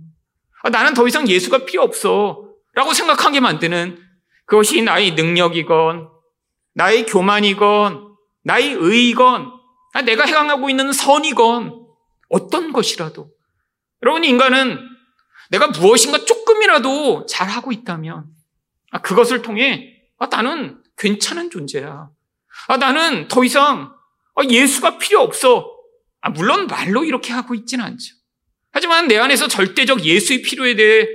아, 0.64 0.70
나는 0.70 0.94
더 0.94 1.08
이상 1.08 1.28
예수가 1.28 1.66
필요 1.66 1.84
없어. 1.84 2.50
라고 2.74 2.94
생각하게 2.94 3.40
만드는 3.40 4.00
그것이 4.46 4.82
나의 4.82 5.12
능력이건, 5.12 6.10
나의 6.74 7.06
교만이건, 7.06 8.16
나의 8.44 8.74
의건, 8.74 9.52
아, 9.94 10.02
내가 10.02 10.26
행하고 10.26 10.70
있는 10.70 10.92
선이건, 10.92 11.86
어떤 12.30 12.74
것이라도. 12.74 13.30
여러분, 14.04 14.24
인간은 14.24 14.80
내가 15.50 15.68
무엇인가 15.68 16.26
조금이라도 16.26 17.26
잘하고 17.28 17.72
있다면, 17.72 18.26
아, 18.92 19.02
그것을 19.02 19.42
통해, 19.42 19.94
아, 20.18 20.28
나는 20.28 20.82
괜찮은 20.98 21.50
존재야. 21.50 22.10
아, 22.68 22.78
나는 22.78 23.28
더 23.28 23.44
이상 23.44 23.94
아, 24.36 24.44
예수가 24.44 24.98
필요 24.98 25.22
없어. 25.22 25.72
아, 26.22 26.30
물론 26.30 26.68
말로 26.68 27.04
이렇게 27.04 27.32
하고 27.32 27.54
있지는 27.56 27.86
않죠. 27.86 28.16
하지만 28.76 29.08
내 29.08 29.16
안에서 29.16 29.48
절대적 29.48 30.04
예수의 30.04 30.42
필요에 30.42 30.76
대해 30.76 31.08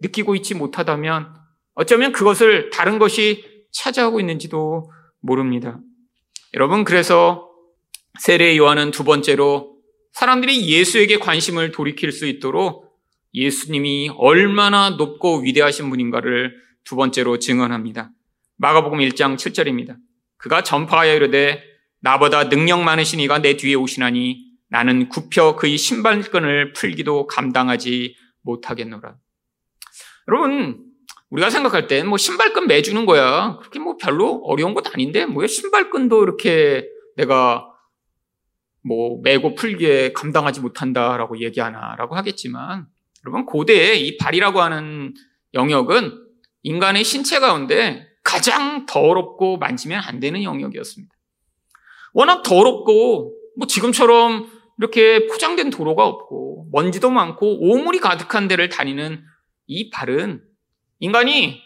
느끼고 0.00 0.34
있지 0.34 0.52
못하다면 0.52 1.32
어쩌면 1.74 2.10
그것을 2.10 2.70
다른 2.70 2.98
것이 2.98 3.44
차지하고 3.70 4.18
있는지도 4.18 4.90
모릅니다. 5.20 5.78
여러분, 6.54 6.82
그래서 6.82 7.48
세례 8.18 8.56
요한은 8.56 8.90
두 8.90 9.04
번째로 9.04 9.76
사람들이 10.12 10.68
예수에게 10.68 11.20
관심을 11.20 11.70
돌이킬 11.70 12.10
수 12.10 12.26
있도록 12.26 12.92
예수님이 13.32 14.10
얼마나 14.16 14.90
높고 14.90 15.42
위대하신 15.42 15.90
분인가를 15.90 16.56
두 16.82 16.96
번째로 16.96 17.38
증언합니다. 17.38 18.10
마가복음 18.56 18.98
1장 18.98 19.36
7절입니다. 19.36 19.98
그가 20.36 20.64
전파하여 20.64 21.14
이르되 21.14 21.62
나보다 22.00 22.48
능력 22.48 22.82
많으신 22.82 23.20
이가 23.20 23.38
내 23.38 23.56
뒤에 23.56 23.74
오시나니 23.74 24.53
나는 24.74 25.08
굽혀 25.08 25.54
그의 25.54 25.78
신발끈을 25.78 26.72
풀기도 26.72 27.28
감당하지 27.28 28.16
못하겠노라. 28.42 29.14
여러분, 30.26 30.84
우리가 31.30 31.48
생각할 31.48 31.86
때 31.86 32.02
뭐 32.02 32.18
신발끈 32.18 32.66
매주는 32.66 33.06
거야. 33.06 33.56
그렇게 33.60 33.78
뭐 33.78 33.96
별로 33.96 34.42
어려운 34.42 34.74
것 34.74 34.92
아닌데 34.92 35.26
뭐 35.26 35.46
신발끈도 35.46 36.24
이렇게 36.24 36.88
내가 37.16 37.68
뭐 38.82 39.20
매고 39.22 39.54
풀기에 39.54 40.12
감당하지 40.12 40.60
못한다라고 40.60 41.40
얘기하나라고 41.40 42.16
하겠지만 42.16 42.88
여러분, 43.24 43.46
고대에 43.46 43.94
이 43.94 44.16
발이라고 44.16 44.60
하는 44.60 45.14
영역은 45.54 46.20
인간의 46.64 47.04
신체 47.04 47.38
가운데 47.38 48.08
가장 48.24 48.86
더럽고 48.86 49.56
만지면 49.58 50.02
안 50.04 50.18
되는 50.18 50.42
영역이었습니다. 50.42 51.14
워낙 52.12 52.42
더럽고, 52.42 53.36
뭐 53.56 53.68
지금처럼 53.68 54.53
이렇게 54.78 55.26
포장된 55.26 55.70
도로가 55.70 56.06
없고, 56.06 56.68
먼지도 56.72 57.10
많고, 57.10 57.60
오물이 57.60 58.00
가득한 58.00 58.48
데를 58.48 58.68
다니는 58.68 59.22
이 59.66 59.90
발은 59.90 60.42
인간이 61.00 61.60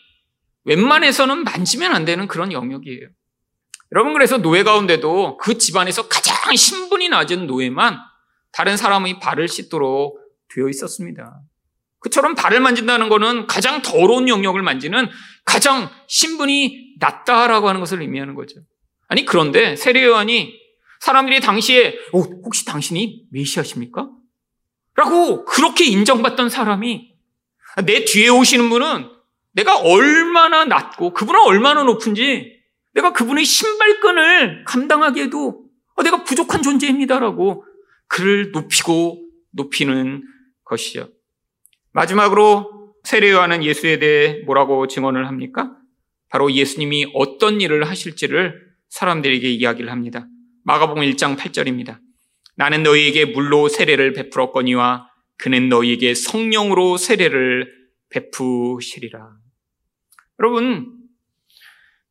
웬만해서는 0.64 1.44
만지면 1.44 1.94
안 1.94 2.04
되는 2.04 2.28
그런 2.28 2.52
영역이에요. 2.52 3.08
여러분, 3.92 4.12
그래서 4.12 4.38
노예 4.38 4.62
가운데도 4.62 5.38
그 5.38 5.56
집안에서 5.56 6.08
가장 6.08 6.54
신분이 6.54 7.08
낮은 7.08 7.46
노예만 7.46 7.98
다른 8.52 8.76
사람의 8.76 9.20
발을 9.20 9.48
씻도록 9.48 10.18
되어 10.54 10.68
있었습니다. 10.68 11.40
그처럼 12.00 12.34
발을 12.34 12.60
만진다는 12.60 13.08
것은 13.08 13.46
가장 13.46 13.82
더러운 13.82 14.28
영역을 14.28 14.62
만지는 14.62 15.08
가장 15.44 15.90
신분이 16.06 16.96
낮다라고 16.98 17.68
하는 17.68 17.80
것을 17.80 18.02
의미하는 18.02 18.34
거죠. 18.34 18.60
아니, 19.08 19.24
그런데 19.24 19.74
세례요한이 19.74 20.57
사람들이 21.00 21.40
당시에, 21.40 21.98
어, 22.12 22.18
혹시 22.18 22.64
당신이 22.64 23.26
메시아십니까? 23.30 24.10
라고 24.94 25.44
그렇게 25.44 25.84
인정받던 25.84 26.48
사람이 26.48 27.14
내 27.86 28.04
뒤에 28.04 28.28
오시는 28.28 28.68
분은 28.68 29.08
내가 29.52 29.78
얼마나 29.78 30.64
낮고 30.64 31.12
그분은 31.12 31.40
얼마나 31.40 31.84
높은지 31.84 32.58
내가 32.94 33.12
그분의 33.12 33.44
신발끈을 33.44 34.64
감당하기에도 34.64 35.64
어, 35.94 36.02
내가 36.02 36.24
부족한 36.24 36.62
존재입니다라고 36.62 37.64
그를 38.08 38.50
높이고 38.50 39.24
높이는 39.52 40.24
것이죠. 40.64 41.10
마지막으로 41.92 42.94
세례요한은 43.04 43.62
예수에 43.64 43.98
대해 43.98 44.42
뭐라고 44.44 44.86
증언을 44.86 45.26
합니까? 45.26 45.76
바로 46.28 46.52
예수님이 46.52 47.12
어떤 47.14 47.60
일을 47.60 47.88
하실지를 47.88 48.68
사람들에게 48.88 49.48
이야기를 49.48 49.90
합니다. 49.90 50.26
마가복음 50.68 51.02
1장 51.02 51.38
8절입니다. 51.38 51.98
나는 52.54 52.82
너희에게 52.82 53.24
물로 53.24 53.70
세례를 53.70 54.12
베풀었거니와 54.12 55.08
그는 55.38 55.70
너희에게 55.70 56.12
성령으로 56.12 56.98
세례를 56.98 57.72
베푸시리라. 58.10 59.30
여러분, 60.38 60.92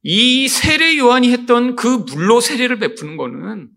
이 0.02 0.48
세례 0.48 0.98
요한이 0.98 1.32
했던 1.32 1.76
그 1.76 2.04
물로 2.10 2.42
세례를 2.42 2.80
베푸는 2.80 3.16
거는 3.16 3.70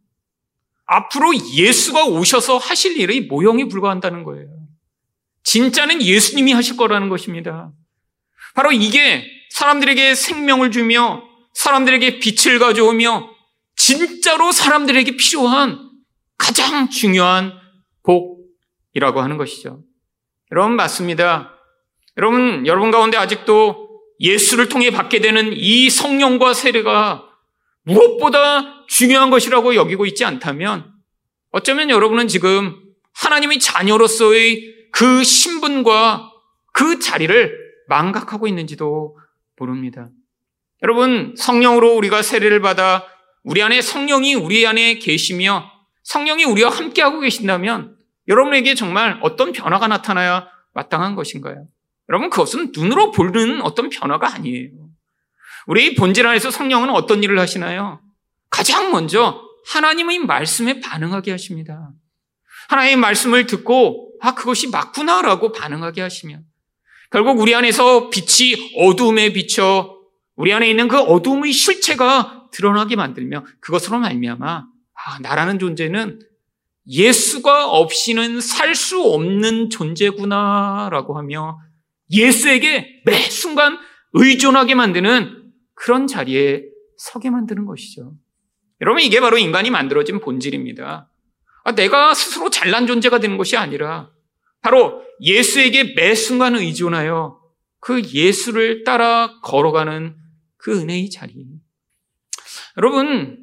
앞으로 0.87 1.33
예수가 1.55 2.07
오셔서 2.07 2.57
하실 2.57 2.99
일의 2.99 3.27
모형에 3.27 3.67
불과한다는 3.67 4.25
거예요. 4.25 4.49
진짜는 5.43 6.01
예수님이 6.01 6.53
하실 6.53 6.79
거라는 6.79 7.11
것입니다. 7.11 7.71
바로 8.55 8.73
이게 8.73 9.31
사람들에게 9.51 10.15
생명을 10.15 10.71
주며 10.71 11.23
사람들에게 11.53 12.21
빛을 12.21 12.59
가져오며 12.59 13.30
진짜로 13.91 14.53
사람들에게 14.53 15.17
필요한 15.17 15.91
가장 16.39 16.91
중요한 16.91 17.53
복이라고 18.05 19.21
하는 19.21 19.37
것이죠. 19.37 19.83
여러분 20.53 20.77
맞습니다. 20.77 21.59
여러분 22.17 22.69
여러분 22.69 22.93
가운데 22.93 23.17
아직도 23.17 23.89
예수를 24.21 24.69
통해 24.69 24.93
받게 24.93 25.21
되는 25.21 25.53
이 25.53 25.91
성령과 25.91 26.55
세례가 26.55 27.25
무엇보다 27.83 28.87
중요한 28.87 29.29
것이라고 29.29 29.75
여기고 29.75 30.07
있지 30.07 30.25
않다면 30.25 30.93
어쩌면 31.51 31.91
여러분은 31.91 32.29
지금 32.29 32.77
하나님의 33.15 33.59
자녀로서의 33.59 34.73
그 34.93 35.25
신분과 35.25 36.31
그 36.73 37.01
자리를 37.01 37.59
망각하고 37.89 38.47
있는지도 38.47 39.19
모릅니다. 39.57 40.11
여러분, 40.85 41.35
성령으로 41.37 41.97
우리가 41.97 42.23
세례를 42.23 42.61
받아 42.61 43.05
우리 43.43 43.63
안에 43.63 43.81
성령이 43.81 44.35
우리 44.35 44.67
안에 44.67 44.99
계시며 44.99 45.71
성령이 46.03 46.45
우리와 46.45 46.71
함께하고 46.71 47.21
계신다면 47.21 47.97
여러분에게 48.29 48.75
정말 48.75 49.19
어떤 49.23 49.53
변화가 49.53 49.89
나타나야 49.89 50.49
마땅한 50.75 51.15
것인가요? 51.15 51.67
여러분, 52.09 52.31
그것은 52.31 52.73
눈으로 52.75 53.13
보는 53.13 53.63
어떤 53.63 53.89
변화가 53.89 54.35
아니에요. 54.35 54.71
우리 55.67 55.95
본질 55.95 56.27
안에서 56.27 56.51
성령은 56.51 56.91
어떤 56.91 57.23
일을 57.23 57.39
하시나요? 57.39 58.01
가장 58.51 58.91
먼저 58.91 59.43
하나님의 59.69 60.19
말씀에 60.21 60.81
반응하게 60.81 61.31
하십니다. 61.31 61.93
하나님의 62.69 62.97
말씀을 62.97 63.47
듣고 63.47 64.13
아 64.21 64.35
그것이 64.35 64.69
맞구나라고 64.69 65.53
반응하게 65.53 66.03
하시면 66.03 66.45
결국 67.11 67.41
우리 67.41 67.55
안에서 67.55 68.11
빛이 68.11 68.75
어두움에 68.77 69.33
비쳐 69.33 69.97
우리 70.37 70.53
안에 70.53 70.69
있는 70.69 70.89
그 70.89 70.99
어두움의 70.99 71.53
실체가 71.53 72.40
드러나게 72.53 72.97
만들며 72.97 73.45
그것으로 73.61 73.99
말미암아 73.99 74.47
아 74.47 75.19
나라는 75.21 75.59
존재는 75.59 76.21
예수가 76.89 77.71
없이는 77.71 78.41
살 78.41 78.75
수 78.75 79.03
없는 79.03 79.71
존재구나라고 79.71 81.17
하며 81.17 81.59
예수에게 82.11 83.03
매 83.05 83.13
순간 83.13 83.79
의존하게 84.13 84.75
만드는 84.75 85.53
그런 85.75 86.07
자리에 86.07 86.65
서게 86.97 87.31
만드는 87.31 87.67
것이죠. 87.67 88.15
여러분 88.81 89.03
이게 89.03 89.21
바로 89.21 89.39
인간이 89.39 89.71
만들어진 89.71 90.21
본질입니다. 90.21 91.11
아, 91.65 91.73
내가 91.73 92.15
스스로 92.15 92.51
잘난 92.51 92.87
존재가 92.87 93.21
되는 93.21 93.37
것이 93.37 93.57
아니라 93.57 94.11
바로 94.63 95.03
예수에게 95.21 95.95
매 95.95 96.15
순간 96.15 96.57
의존하여 96.57 97.39
그 97.81 98.03
예수를 98.03 98.85
따라 98.85 99.39
걸어가는 99.43 100.17
그 100.57 100.81
은혜의 100.81 101.11
자리. 101.11 101.47
여러분, 102.81 103.37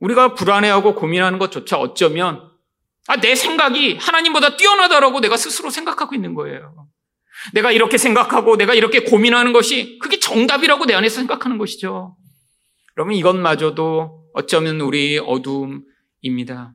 우리가 0.00 0.32
불안해하고 0.32 0.94
고민하는 0.94 1.38
것조차 1.38 1.76
어쩌면 1.76 2.48
아, 3.06 3.16
내 3.20 3.34
생각이 3.34 3.98
하나님보다 3.98 4.56
뛰어나다라고 4.56 5.20
내가 5.20 5.36
스스로 5.36 5.68
생각하고 5.68 6.14
있는 6.14 6.34
거예요. 6.34 6.88
내가 7.52 7.70
이렇게 7.70 7.98
생각하고 7.98 8.56
내가 8.56 8.72
이렇게 8.72 9.00
고민하는 9.00 9.52
것이 9.52 9.98
그게 9.98 10.18
정답이라고 10.18 10.86
내 10.86 10.94
안에서 10.94 11.16
생각하는 11.16 11.58
것이죠. 11.58 12.16
여러분, 12.96 13.14
이것마저도 13.14 14.24
어쩌면 14.32 14.80
우리 14.80 15.18
어둠입니다. 15.18 16.72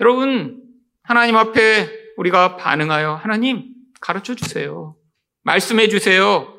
여러분, 0.00 0.62
하나님 1.02 1.36
앞에 1.36 1.88
우리가 2.18 2.58
반응하여 2.58 3.14
하나님 3.14 3.70
가르쳐 4.02 4.34
주세요. 4.34 4.96
말씀해 5.44 5.88
주세요. 5.88 6.58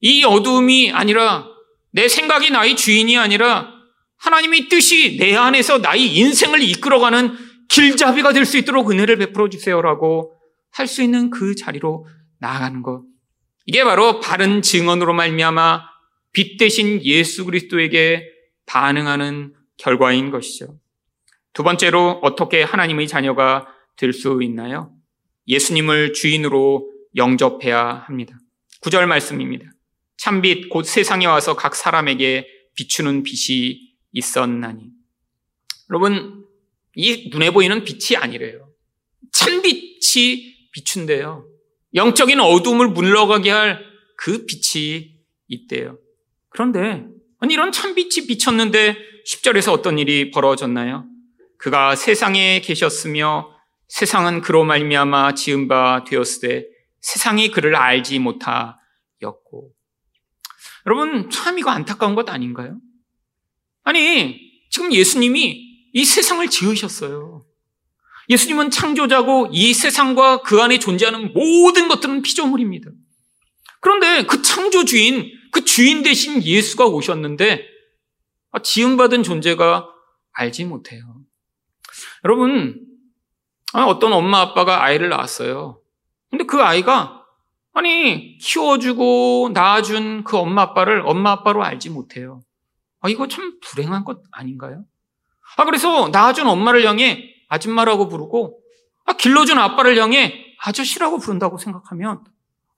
이 0.00 0.22
어두움이 0.24 0.92
아니라 0.92 1.48
내 1.90 2.06
생각이 2.08 2.50
나의 2.50 2.76
주인이 2.76 3.18
아니라 3.18 3.73
하나님의 4.24 4.68
뜻이 4.68 5.16
내 5.18 5.36
안에서 5.36 5.78
나의 5.78 6.16
인생을 6.16 6.62
이끌어가는 6.62 7.36
길잡이가 7.68 8.32
될 8.32 8.44
수 8.46 8.56
있도록 8.58 8.90
은혜를 8.90 9.16
베풀어 9.18 9.48
주세요라고 9.50 10.32
할 10.70 10.86
수 10.86 11.02
있는 11.02 11.30
그 11.30 11.54
자리로 11.54 12.06
나아가는 12.38 12.82
것. 12.82 13.02
이게 13.66 13.84
바로 13.84 14.20
바른 14.20 14.62
증언으로 14.62 15.12
말미암아 15.14 15.82
빛 16.32 16.56
대신 16.56 17.02
예수 17.04 17.44
그리스도에게 17.44 18.26
반응하는 18.66 19.54
결과인 19.76 20.30
것이죠. 20.30 20.78
두 21.52 21.62
번째로 21.62 22.18
어떻게 22.22 22.62
하나님의 22.62 23.06
자녀가 23.08 23.66
될 23.96 24.12
수 24.12 24.40
있나요? 24.42 24.90
예수님을 25.46 26.14
주인으로 26.14 26.90
영접해야 27.16 28.04
합니다. 28.06 28.36
구절 28.80 29.06
말씀입니다. 29.06 29.66
참빛 30.16 30.70
곧 30.70 30.84
세상에 30.84 31.26
와서 31.26 31.54
각 31.54 31.76
사람에게 31.76 32.46
비추는 32.74 33.22
빛이 33.22 33.93
있었나니. 34.14 34.90
여러분, 35.90 36.46
이 36.94 37.28
눈에 37.30 37.50
보이는 37.50 37.84
빛이 37.84 38.16
아니래요. 38.16 38.70
참빛이 39.32 40.70
비춘대요. 40.72 41.46
영적인 41.94 42.40
어둠을 42.40 42.88
물러가게 42.88 43.50
할 43.50 43.94
그 44.16 44.46
빛이 44.46 45.16
있대요. 45.48 45.98
그런데, 46.48 47.04
아니, 47.40 47.54
이런 47.54 47.72
참빛이 47.72 48.26
비쳤는데 48.26 48.96
10절에서 49.26 49.72
어떤 49.72 49.98
일이 49.98 50.30
벌어졌나요? 50.30 51.06
그가 51.58 51.96
세상에 51.96 52.60
계셨으며 52.60 53.50
세상은 53.88 54.40
그로 54.40 54.64
말미암아 54.64 55.34
지은 55.34 55.68
바 55.68 56.04
되었으되 56.04 56.66
세상이 57.00 57.50
그를 57.50 57.76
알지 57.76 58.18
못하였고 58.18 59.72
여러분 60.86 61.30
참 61.30 61.58
이거 61.58 61.70
안타까운 61.70 62.14
것 62.14 62.28
아닌가요? 62.28 62.78
아니 63.84 64.40
지금 64.70 64.92
예수님이 64.92 65.90
이 65.92 66.04
세상을 66.04 66.48
지으셨어요. 66.48 67.44
예수님은 68.28 68.70
창조자고 68.70 69.50
이 69.52 69.74
세상과 69.74 70.42
그 70.42 70.60
안에 70.60 70.78
존재하는 70.78 71.32
모든 71.32 71.88
것들은 71.88 72.22
피조물입니다. 72.22 72.90
그런데 73.80 74.24
그 74.26 74.42
창조주인, 74.42 75.30
그 75.52 75.64
주인 75.64 76.02
대신 76.02 76.42
예수가 76.42 76.86
오셨는데 76.86 77.66
아, 78.50 78.58
지음받은 78.60 79.22
존재가 79.22 79.88
알지 80.32 80.64
못해요. 80.64 81.04
여러분, 82.24 82.80
아, 83.72 83.84
어떤 83.84 84.12
엄마 84.12 84.40
아빠가 84.40 84.82
아이를 84.82 85.10
낳았어요. 85.10 85.80
근데 86.30 86.44
그 86.44 86.62
아이가 86.62 87.24
아니 87.74 88.38
키워주고 88.38 89.50
낳아준 89.52 90.24
그 90.24 90.36
엄마 90.36 90.62
아빠를 90.62 91.02
엄마 91.04 91.32
아빠로 91.32 91.62
알지 91.62 91.90
못해요. 91.90 92.42
아 93.04 93.08
이거 93.10 93.28
참 93.28 93.58
불행한 93.60 94.04
것 94.04 94.22
아닌가요? 94.30 94.82
아 95.58 95.64
그래서 95.66 96.08
낳아준 96.08 96.46
엄마를 96.46 96.86
향해 96.86 97.34
아줌마라고 97.48 98.08
부르고 98.08 98.62
아 99.04 99.12
길러준 99.12 99.58
아빠를 99.58 99.98
향해 99.98 100.56
아저씨라고 100.58 101.18
부른다고 101.18 101.58
생각하면 101.58 102.24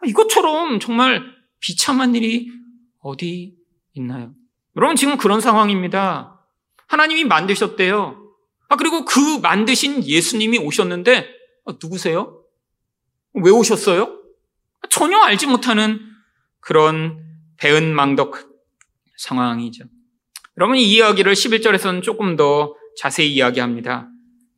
아, 0.00 0.04
이것처럼 0.04 0.80
정말 0.80 1.22
비참한 1.60 2.16
일이 2.16 2.50
어디 3.00 3.56
있나요? 3.94 4.34
여러분 4.76 4.96
지금 4.96 5.16
그런 5.16 5.40
상황입니다. 5.40 6.40
하나님이 6.88 7.24
만드셨대요. 7.24 8.20
아 8.68 8.76
그리고 8.76 9.04
그 9.04 9.38
만드신 9.38 10.04
예수님이 10.04 10.58
오셨는데 10.58 11.24
아, 11.66 11.74
누구세요? 11.80 12.42
왜 13.34 13.52
오셨어요? 13.52 14.22
전혀 14.90 15.18
알지 15.20 15.46
못하는 15.46 16.00
그런 16.58 17.24
배은망덕 17.58 18.34
상황이죠. 19.18 19.84
여러분 20.58 20.76
이 20.76 20.84
이야기를 20.84 21.34
11절에서는 21.34 22.02
조금 22.02 22.36
더 22.36 22.74
자세히 22.98 23.34
이야기합니다. 23.34 24.08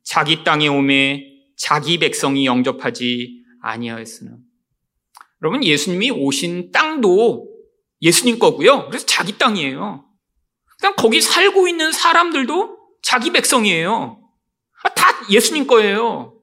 자기 0.03 0.43
땅에 0.43 0.67
오매 0.67 1.23
자기 1.57 1.97
백성이 1.97 2.45
영접하지 2.45 3.43
아니하였으나. 3.61 4.37
여러분 5.41 5.63
예수님이 5.63 6.11
오신 6.11 6.71
땅도 6.71 7.47
예수님 8.01 8.39
거고요. 8.39 8.87
그래서 8.87 9.05
자기 9.05 9.37
땅이에요. 9.37 10.05
그냥 10.79 10.95
거기 10.95 11.19
살고 11.21 11.67
있는 11.67 11.91
사람들도 11.91 12.77
자기 13.01 13.31
백성이에요. 13.31 14.21
아, 14.83 14.89
다 14.89 15.07
예수님 15.29 15.67
거예요. 15.67 16.39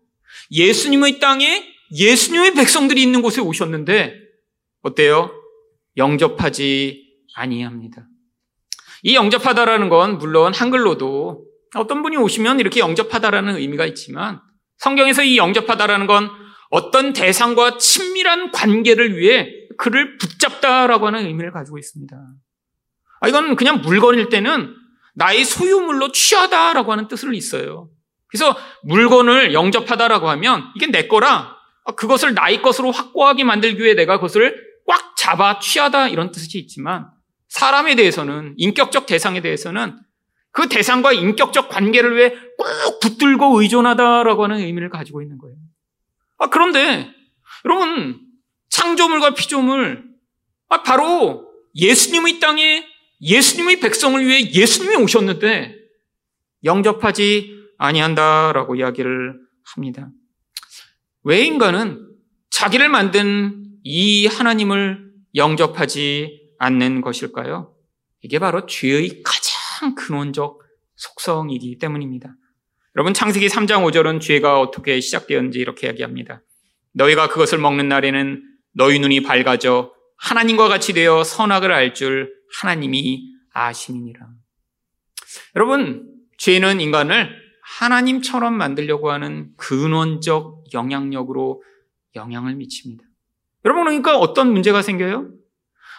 예수님의 0.51 1.19
땅에 1.19 1.65
예수님의 1.95 2.55
백성들이 2.55 3.03
있는 3.03 3.23
곳에 3.23 3.41
오셨는데 3.41 4.15
어때요? 4.83 5.33
영접하지 5.97 7.05
아니합니다. 7.35 8.07
이 9.03 9.15
영접하다라는 9.15 9.89
건 9.89 10.19
물론 10.19 10.55
한글로도 10.55 11.45
어떤 11.75 12.03
분이 12.03 12.17
오시면 12.17 12.61
이렇게 12.61 12.81
영접하다라는 12.81 13.57
의미가 13.57 13.87
있지만 13.87 14.41
성경에서 14.79 15.23
이 15.23 15.37
영접하다라는 15.37 16.07
건 16.07 16.31
어떤 16.71 17.13
대상과 17.13 17.79
친밀한 17.79 18.51
관계를 18.51 19.17
위해 19.17 19.51
그를 19.79 20.19
붙잡다라고 20.19 21.07
하는 21.07 21.27
의미를 21.27 21.53
가지고 21.53 21.79
있습니다. 21.79 22.17
아, 23.21 23.29
이건 23.29 23.57
그냥 23.57 23.81
물건일 23.81 24.29
때는 24.29 24.75
나의 25.15 25.45
소유물로 25.45 26.13
취하다라고 26.13 26.93
하는 26.93 27.09
뜻을 27.09 27.35
있어요. 27.35 27.89
그래서 28.29 28.57
물건을 28.83 29.55
영접하다라고 29.55 30.29
하면 30.31 30.65
이게 30.75 30.87
내 30.87 31.07
거라 31.07 31.57
아, 31.85 31.93
그것을 31.95 32.35
나의 32.35 32.63
것으로 32.63 32.91
확고하게 32.91 33.45
만들기 33.45 33.83
위해 33.83 33.95
내가 33.95 34.17
그것을 34.17 34.67
꽉 34.87 35.17
잡아 35.17 35.59
취하다 35.59 36.09
이런 36.09 36.33
뜻이 36.33 36.59
있지만 36.59 37.09
사람에 37.57 37.95
대해서는 37.95 38.53
인격적 38.59 39.07
대상에 39.07 39.41
대해서는 39.41 39.99
그 40.53 40.69
대상과 40.69 41.13
인격적 41.13 41.71
관계를 41.71 42.17
위해 42.17 42.35
꼭 42.59 43.01
붙들고 43.01 43.61
의존하다라고 43.61 44.45
하는 44.45 44.59
의미를 44.59 44.91
가지고 44.91 45.23
있는 45.23 45.39
거예요. 45.39 45.57
아, 46.39 46.49
그런데 46.49 47.11
여러분 47.65 48.21
창조물과 48.69 49.35
피조물 49.35 50.05
아, 50.69 50.83
바로 50.83 51.51
예수님의 51.75 52.41
땅에 52.41 52.87
예수님의 53.23 53.81
백성을 53.81 54.23
위해 54.27 54.51
예수님이 54.53 54.97
오셨는데 54.97 55.77
영접하지 56.65 57.57
아니한다라고 57.79 58.77
이야기를 58.77 59.41
합니다. 59.75 60.11
왜 61.23 61.41
인간은 61.41 62.07
자기를 62.51 62.91
만든 62.91 63.65
이 63.83 64.27
하나님을 64.27 65.11
영접하지 65.35 66.46
않는 66.59 67.01
것일까요? 67.01 67.75
이게 68.23 68.39
바로 68.39 68.67
죄의 68.67 69.23
가장 69.23 69.95
근원적 69.95 70.61
속성이기 70.97 71.79
때문입니다. 71.79 72.35
여러분 72.97 73.13
창세기 73.13 73.49
3장 73.49 73.85
5절은 73.91 74.21
죄가 74.21 74.61
어떻게 74.61 75.01
시작되었는지 75.01 75.59
이렇게 75.59 75.87
이야기합니다. 75.87 76.43
너희가 76.93 77.29
그것을 77.29 77.59
먹는 77.59 77.89
날에는 77.89 78.43
너희 78.73 78.99
눈이 78.99 79.23
밝아져 79.23 79.93
하나님과 80.17 80.69
같이 80.69 80.93
되어 80.95 81.25
선악을 81.25 81.73
알 81.73 81.93
줄 81.95 82.33
하나님이 82.61 83.33
아심이니라. 83.53 84.21
여러분, 85.57 86.11
죄는 86.39 86.81
인간을 86.81 87.35
하나님처럼 87.63 88.55
만들려고 88.55 89.11
하는 89.11 89.51
근원적 89.57 90.65
영향력으로 90.73 91.63
영향을 92.15 92.55
미칩니다. 92.55 93.05
여러분, 93.65 93.85
그러니까 93.85 94.17
어떤 94.19 94.53
문제가 94.53 94.83
생겨요? 94.83 95.31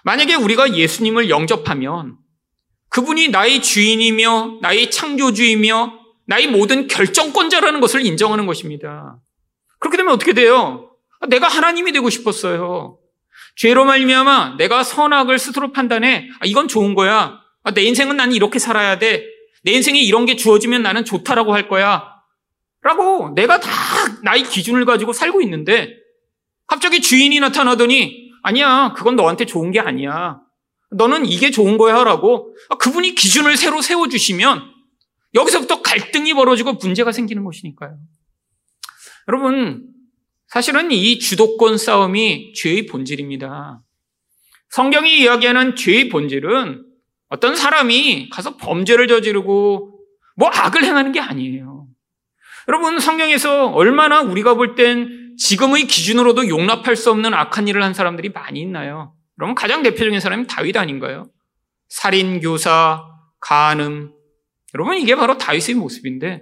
만약에 0.03 0.35
우리가 0.35 0.75
예수님을 0.75 1.29
영접하면 1.29 2.17
그분이 2.89 3.29
나의 3.29 3.61
주인이며 3.61 4.59
나의 4.61 4.91
창조주이며 4.91 5.99
나의 6.27 6.47
모든 6.47 6.87
결정권자라는 6.87 7.79
것을 7.79 8.05
인정하는 8.05 8.45
것입니다. 8.45 9.17
그렇게 9.79 9.97
되면 9.97 10.13
어떻게 10.13 10.33
돼요? 10.33 10.91
내가 11.29 11.47
하나님이 11.47 11.91
되고 11.91 12.09
싶었어요. 12.09 12.99
죄로 13.55 13.85
말미암아 13.85 14.55
내가 14.57 14.83
선악을 14.83 15.39
스스로 15.39 15.71
판단해 15.71 16.29
아, 16.39 16.45
이건 16.45 16.67
좋은 16.67 16.95
거야. 16.95 17.39
아, 17.63 17.71
내 17.71 17.83
인생은 17.83 18.17
나는 18.17 18.33
이렇게 18.35 18.59
살아야 18.59 18.99
돼. 18.99 19.25
내 19.63 19.71
인생에 19.71 19.99
이런 19.99 20.25
게 20.25 20.35
주어지면 20.35 20.83
나는 20.83 21.05
좋다라고 21.05 21.53
할 21.53 21.67
거야. 21.67 22.17
라고 22.81 23.31
내가 23.35 23.59
다 23.59 23.69
나의 24.23 24.43
기준을 24.43 24.85
가지고 24.85 25.11
살고 25.11 25.41
있는데 25.41 25.95
갑자기 26.67 27.01
주인이 27.01 27.39
나타나더니 27.39 28.26
아니야 28.47 28.93
그건 28.95 29.15
너한테 29.17 29.45
좋은 29.45 29.71
게 29.71 29.79
아니야. 29.79 30.39
너는 30.91 31.25
이게 31.25 31.51
좋은 31.51 31.77
거야 31.77 32.05
라고 32.05 32.55
아, 32.69 32.77
그분이 32.77 33.13
기준을 33.13 33.57
새로 33.57 33.81
세워주시면 33.81 34.63
여기서부터 35.33 35.81
갈등이 35.81 36.33
벌어지고 36.33 36.73
문제가 36.73 37.11
생기는 37.11 37.43
것이니까요. 37.43 37.97
여러분 39.27 39.83
사실은 40.47 40.91
이 40.91 41.19
주도권 41.19 41.77
싸움이 41.77 42.53
죄의 42.53 42.85
본질입니다. 42.85 43.81
성경이 44.69 45.19
이야기하는 45.19 45.75
죄의 45.75 46.07
본질은 46.07 46.85
어떤 47.27 47.55
사람이 47.57 48.29
가서 48.29 48.55
범죄를 48.55 49.09
저지르고 49.09 49.99
뭐 50.37 50.49
악을 50.49 50.85
행하는 50.85 51.11
게 51.11 51.19
아니에요. 51.19 51.87
여러분, 52.69 52.99
성경에서 52.99 53.67
얼마나 53.67 54.21
우리가 54.21 54.55
볼 54.55 54.75
땐 54.75 55.16
지금의 55.37 55.85
기준으로도 55.87 56.47
용납할 56.49 56.95
수 56.95 57.11
없는 57.11 57.33
악한 57.33 57.67
일을 57.67 57.83
한 57.83 57.93
사람들이 57.93 58.29
많이 58.29 58.61
있나요? 58.61 59.13
여러분, 59.39 59.55
가장 59.55 59.83
대표적인 59.83 60.19
사람이 60.19 60.47
다윗 60.47 60.75
아닌가요? 60.77 61.25
살인, 61.89 62.39
교사, 62.39 63.03
간음. 63.39 64.11
여러분, 64.73 64.97
이게 64.97 65.15
바로 65.15 65.37
다윗의 65.37 65.75
모습인데, 65.75 66.41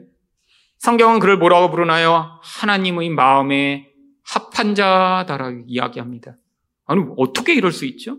성경은 0.80 1.20
그를 1.20 1.38
뭐라고 1.38 1.70
부르나요? 1.72 2.40
하나님의 2.44 3.10
마음에 3.10 3.88
합한 4.24 4.76
자다라고 4.76 5.64
이야기합니다. 5.68 6.38
아니, 6.86 7.04
어떻게 7.18 7.54
이럴 7.54 7.72
수 7.72 7.86
있죠? 7.86 8.18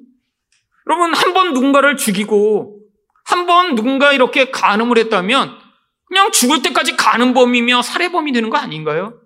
여러분, 0.89 1.15
한 1.15 1.33
번 1.33 1.53
누군가를 1.55 1.97
죽이고, 1.97 2.81
한 3.25 3.47
번 3.47 3.75
누군가 3.75 4.12
이렇게 4.12 4.51
간음을 4.51 4.99
했다면, 4.99 5.59
그냥 6.07 6.31
죽을 6.31 6.62
때까지 6.62 6.97
간음범이며 6.97 7.83
살해범이 7.83 8.33
되는 8.33 8.51
거 8.51 8.59
아닌가요? 8.59 9.21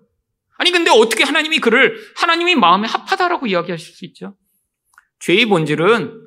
아니, 0.61 0.69
근데 0.69 0.91
어떻게 0.91 1.23
하나님이 1.23 1.57
그를, 1.57 1.97
하나님이 2.17 2.53
마음에 2.53 2.87
합하다라고 2.87 3.47
이야기하실 3.47 3.95
수 3.95 4.05
있죠? 4.05 4.35
죄의 5.19 5.47
본질은 5.47 6.21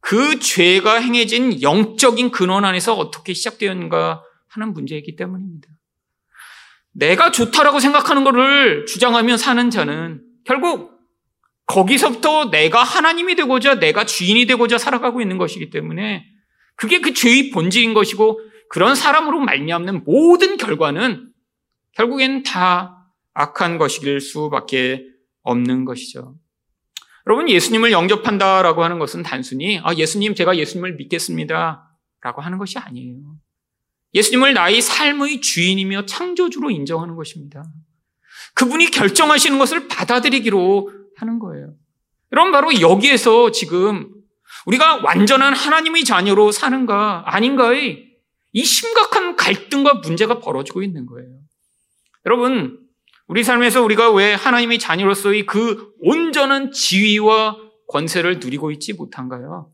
그 0.00 0.38
죄가 0.38 1.00
행해진 1.00 1.60
영적인 1.60 2.30
근원 2.30 2.64
안에서 2.64 2.94
어떻게 2.94 3.34
시작되었는가 3.34 4.22
하는 4.50 4.72
문제이기 4.74 5.16
때문입니다. 5.16 5.66
내가 6.92 7.32
좋다라고 7.32 7.80
생각하는 7.80 8.22
것을 8.22 8.86
주장하며 8.86 9.36
사는 9.38 9.68
자는 9.70 10.22
결국 10.44 10.92
거기서부터 11.66 12.52
내가 12.52 12.84
하나님이 12.84 13.34
되고자 13.34 13.80
내가 13.80 14.06
주인이 14.06 14.46
되고자 14.46 14.78
살아가고 14.78 15.20
있는 15.20 15.36
것이기 15.36 15.70
때문에 15.70 16.24
그게 16.76 17.00
그 17.00 17.12
죄의 17.12 17.50
본질인 17.50 17.92
것이고 17.92 18.38
그런 18.68 18.94
사람으로 18.94 19.40
말미암는 19.40 20.04
모든 20.04 20.58
결과는 20.58 21.32
결국엔 21.96 22.44
다 22.44 22.93
악한 23.34 23.78
것일 23.78 24.20
수밖에 24.20 25.06
없는 25.42 25.84
것이죠. 25.84 26.36
여러분 27.26 27.48
예수님을 27.48 27.92
영접한다라고 27.92 28.84
하는 28.84 28.98
것은 28.98 29.22
단순히 29.22 29.80
아 29.82 29.94
예수님 29.94 30.34
제가 30.34 30.56
예수님을 30.56 30.96
믿겠습니다 30.96 31.88
라고 32.20 32.42
하는 32.42 32.58
것이 32.58 32.78
아니에요. 32.78 33.18
예수님을 34.14 34.54
나의 34.54 34.80
삶의 34.80 35.40
주인이며 35.40 36.06
창조주로 36.06 36.70
인정하는 36.70 37.16
것입니다. 37.16 37.64
그분이 38.54 38.90
결정하시는 38.90 39.58
것을 39.58 39.88
받아들이기로 39.88 40.90
하는 41.16 41.38
거예요. 41.38 41.74
여러분, 42.32 42.52
바로 42.52 42.80
여기에서 42.80 43.50
지금 43.50 44.08
우리가 44.66 45.02
완전한 45.04 45.52
하나님의 45.52 46.04
자녀로 46.04 46.52
사는가 46.52 47.24
아닌가의 47.26 48.12
이 48.52 48.64
심각한 48.64 49.36
갈등과 49.36 49.94
문제가 49.94 50.38
벌어지고 50.38 50.82
있는 50.82 51.06
거예요. 51.06 51.28
여러분, 52.24 52.78
우리 53.26 53.42
삶에서 53.42 53.82
우리가 53.82 54.12
왜 54.12 54.34
하나님의 54.34 54.78
자녀로서의 54.78 55.46
그 55.46 55.92
온전한 56.00 56.72
지위와 56.72 57.56
권세를 57.88 58.38
누리고 58.38 58.70
있지 58.70 58.92
못한가요? 58.92 59.70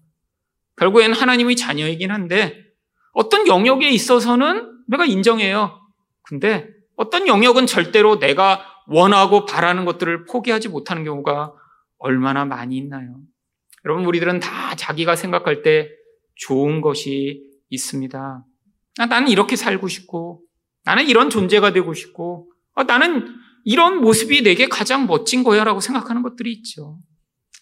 결국엔 0.77 1.13
하나님의 1.13 1.57
자녀이긴 1.57 2.11
한데 2.11 2.65
어떤 3.13 3.47
영역에 3.49 3.89
있어서는 3.91 4.85
내가 4.87 5.05
인정해요. 5.05 5.81
근데 6.23 6.69
어떤 6.97 7.27
영역은 7.27 7.67
절대로 7.67 8.19
내가 8.19 8.65
원하고 8.87 9.47
바라는 9.47 9.85
것들을 9.85 10.27
포기하지 10.27 10.69
못하는 10.69 11.05
경우가 11.05 11.53
얼마나 11.99 12.45
많이 12.45 12.77
있나요? 12.77 13.17
여러분, 13.85 14.05
우리들은 14.05 14.41
다 14.41 14.75
자기가 14.77 15.17
생각할 15.17 15.63
때 15.63 15.89
좋은 16.35 16.81
것이 16.81 17.43
있습니다. 17.71 18.45
아, 18.99 19.07
나는 19.07 19.29
이렇게 19.29 19.57
살고 19.57 19.89
싶고, 19.89 20.43
나는 20.85 21.07
이런 21.07 21.31
존재가 21.31 21.73
되고 21.73 21.95
싶고, 21.95 22.50
아, 22.75 22.85
나는 22.85 23.35
이런 23.65 24.01
모습이 24.01 24.43
내게 24.43 24.69
가장 24.69 25.07
멋진 25.07 25.45
거야 25.45 25.65
라고 25.65 25.81
생각하는 25.81 26.23
것들이 26.23 26.53
있죠. 26.53 26.99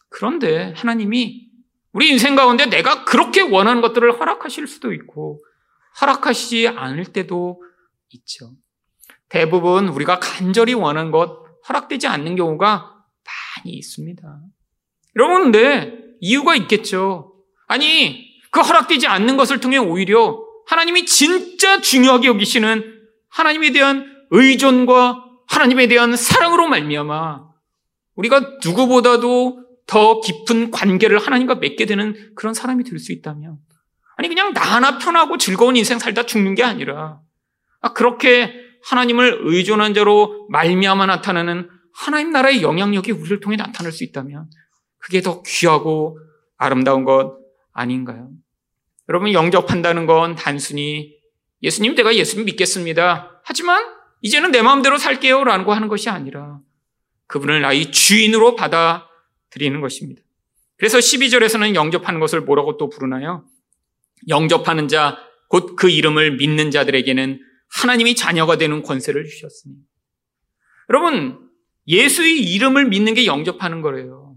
그런데 0.08 0.72
하나님이 0.76 1.48
우리 1.92 2.10
인생 2.10 2.36
가운데 2.36 2.66
내가 2.66 3.04
그렇게 3.04 3.40
원하는 3.40 3.80
것들을 3.80 4.18
허락하실 4.18 4.66
수도 4.66 4.92
있고, 4.92 5.40
허락하시지 6.00 6.68
않을 6.68 7.06
때도 7.06 7.62
있죠. 8.10 8.52
대부분 9.28 9.88
우리가 9.88 10.18
간절히 10.20 10.74
원하는 10.74 11.10
것 11.10 11.44
허락되지 11.68 12.06
않는 12.06 12.36
경우가 12.36 12.94
많이 13.58 13.76
있습니다. 13.76 14.22
여러분, 15.16 15.44
근데 15.44 15.98
이유가 16.20 16.54
있겠죠. 16.56 17.34
아니, 17.66 18.28
그 18.50 18.60
허락되지 18.60 19.06
않는 19.06 19.36
것을 19.36 19.60
통해 19.60 19.76
오히려 19.76 20.42
하나님이 20.66 21.06
진짜 21.06 21.80
중요하게 21.80 22.28
여기시는 22.28 23.00
하나님에 23.28 23.72
대한 23.72 24.17
의존과 24.30 25.24
하나님에 25.48 25.88
대한 25.88 26.16
사랑으로 26.16 26.68
말미암아 26.68 27.48
우리가 28.16 28.58
누구보다도 28.64 29.64
더 29.86 30.20
깊은 30.20 30.70
관계를 30.70 31.18
하나님과 31.18 31.56
맺게 31.56 31.86
되는 31.86 32.32
그런 32.34 32.52
사람이 32.54 32.84
될 32.84 32.98
수 32.98 33.12
있다면 33.12 33.56
아니 34.16 34.28
그냥 34.28 34.52
나 34.52 34.60
하나 34.60 34.98
편하고 34.98 35.38
즐거운 35.38 35.76
인생 35.76 35.98
살다 35.98 36.24
죽는 36.24 36.54
게 36.54 36.62
아니라 36.62 37.20
아, 37.80 37.92
그렇게 37.92 38.52
하나님을 38.84 39.38
의존한 39.42 39.94
자로 39.94 40.46
말미암아 40.50 41.06
나타나는 41.06 41.70
하나님 41.94 42.30
나라의 42.32 42.62
영향력이 42.62 43.12
우리를 43.12 43.40
통해 43.40 43.56
나타날 43.56 43.92
수 43.92 44.04
있다면 44.04 44.50
그게 44.98 45.20
더 45.20 45.42
귀하고 45.42 46.18
아름다운 46.56 47.04
것 47.04 47.38
아닌가요? 47.72 48.30
여러분 49.08 49.32
영접한다는 49.32 50.06
건 50.06 50.34
단순히 50.34 51.16
예수님 51.62 51.94
내가 51.94 52.14
예수님 52.14 52.44
믿겠습니다. 52.46 53.40
하지만 53.44 53.97
이제는 54.20 54.50
내 54.50 54.62
마음대로 54.62 54.98
살게요 54.98 55.44
라고 55.44 55.72
하는 55.72 55.88
것이 55.88 56.08
아니라 56.08 56.60
그분을 57.26 57.60
나의 57.60 57.92
주인으로 57.92 58.56
받아들이는 58.56 59.80
것입니다. 59.80 60.22
그래서 60.76 60.98
12절에서는 60.98 61.74
영접하는 61.74 62.20
것을 62.20 62.40
뭐라고 62.40 62.76
또 62.76 62.88
부르나요? 62.88 63.44
영접하는 64.28 64.88
자, 64.88 65.18
곧 65.48 65.76
그 65.76 65.90
이름을 65.90 66.36
믿는 66.36 66.70
자들에게는 66.70 67.40
하나님이 67.70 68.14
자녀가 68.14 68.56
되는 68.56 68.82
권세를 68.82 69.24
주셨습니 69.24 69.76
여러분, 70.90 71.50
예수의 71.86 72.40
이름을 72.40 72.86
믿는 72.88 73.14
게 73.14 73.26
영접하는 73.26 73.82
거래요. 73.82 74.36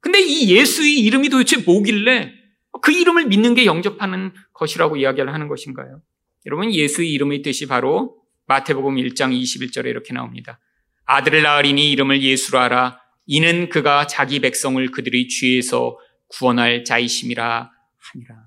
근데 0.00 0.20
이 0.20 0.54
예수의 0.54 1.00
이름이 1.00 1.28
도대체 1.28 1.58
뭐길래 1.58 2.32
그 2.80 2.92
이름을 2.92 3.26
믿는 3.26 3.54
게 3.54 3.66
영접하는 3.66 4.32
것이라고 4.54 4.96
이야기를 4.96 5.32
하는 5.32 5.48
것인가요? 5.48 6.00
여러분, 6.46 6.72
예수의 6.72 7.12
이름의 7.12 7.42
뜻이 7.42 7.66
바로 7.66 8.21
마태복음 8.52 8.96
1장 8.96 9.32
21절에 9.32 9.86
이렇게 9.86 10.12
나옵니다. 10.12 10.60
아들을 11.06 11.42
낳으리니 11.42 11.90
이름을 11.92 12.22
예수로 12.22 12.58
하라. 12.58 13.00
이는 13.24 13.70
그가 13.70 14.06
자기 14.06 14.40
백성을 14.40 14.84
그들의 14.90 15.28
죄에서 15.28 15.96
구원할 16.28 16.84
자이심이라 16.84 17.70
하니라. 18.12 18.44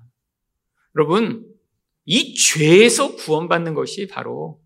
여러분, 0.94 1.44
이 2.04 2.34
죄에서 2.34 3.16
구원받는 3.16 3.74
것이 3.74 4.06
바로 4.06 4.60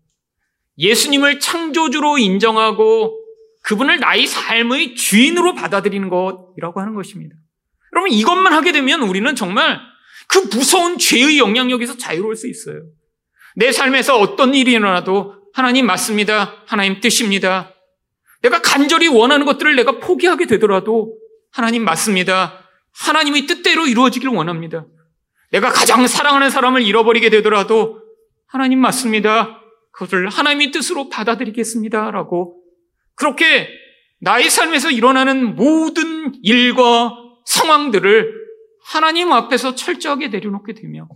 예수님을 0.77 1.39
창조주로 1.39 2.19
인정하고 2.19 3.17
그분을 3.63 3.99
나의 3.99 4.27
삶의 4.27 4.93
주인으로 4.95 5.55
받아들이는 5.55 6.09
것이라고 6.09 6.81
하는 6.81 6.93
것입니다. 6.93 7.35
여러분, 7.93 8.11
이것만 8.11 8.53
하게 8.53 8.71
되면 8.73 9.01
우리는 9.01 9.35
정말 9.35 9.79
그 10.27 10.37
무서운 10.55 10.99
죄의 10.99 11.39
영향력에서 11.39 11.97
자유로울 11.97 12.35
수 12.35 12.47
있어요. 12.47 12.83
내 13.55 13.71
삶에서 13.71 14.17
어떤 14.17 14.53
일이 14.53 14.73
일어나도 14.73 15.35
하나님 15.53 15.85
맞습니다. 15.85 16.63
하나님 16.65 16.99
뜻입니다. 17.01 17.73
내가 18.41 18.61
간절히 18.61 19.07
원하는 19.07 19.45
것들을 19.45 19.75
내가 19.75 19.99
포기하게 19.99 20.47
되더라도 20.47 21.17
하나님 21.51 21.83
맞습니다. 21.83 22.59
하나님의 22.93 23.45
뜻대로 23.45 23.87
이루어지길 23.87 24.29
원합니다. 24.29 24.85
내가 25.51 25.69
가장 25.69 26.07
사랑하는 26.07 26.49
사람을 26.49 26.81
잃어버리게 26.81 27.29
되더라도 27.29 28.01
하나님 28.47 28.79
맞습니다. 28.79 29.61
그것을 29.91 30.29
하나님의 30.29 30.71
뜻으로 30.71 31.09
받아들이겠습니다. 31.09 32.11
라고 32.11 32.61
그렇게 33.15 33.67
나의 34.21 34.49
삶에서 34.49 34.91
일어나는 34.91 35.55
모든 35.55 36.33
일과 36.43 37.13
상황들을 37.45 38.33
하나님 38.83 39.31
앞에서 39.31 39.75
철저하게 39.75 40.29
내려놓게 40.29 40.73
되며 40.73 41.07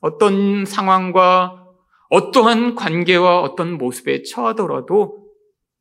어떤 0.00 0.64
상황과 0.64 1.64
어떠한 2.10 2.74
관계와 2.74 3.40
어떤 3.40 3.76
모습에 3.76 4.22
처하더라도 4.22 5.26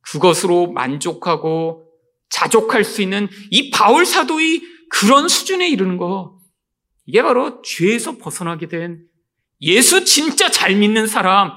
그것으로 0.02 0.72
만족하고 0.72 1.88
자족할 2.30 2.84
수 2.84 3.02
있는 3.02 3.28
이 3.52 3.72
바울 3.72 4.06
사도의 4.06 4.62
그런 4.90 5.28
수준에 5.28 5.70
이르는 5.70 5.98
것. 5.98 6.38
이게 7.06 7.22
바로 7.22 7.62
죄에서 7.62 8.18
벗어나게 8.18 8.68
된 8.68 9.06
예수 9.62 10.06
진짜 10.06 10.52
잘 10.52 10.76
믿는 10.76 11.08
사람, 11.08 11.52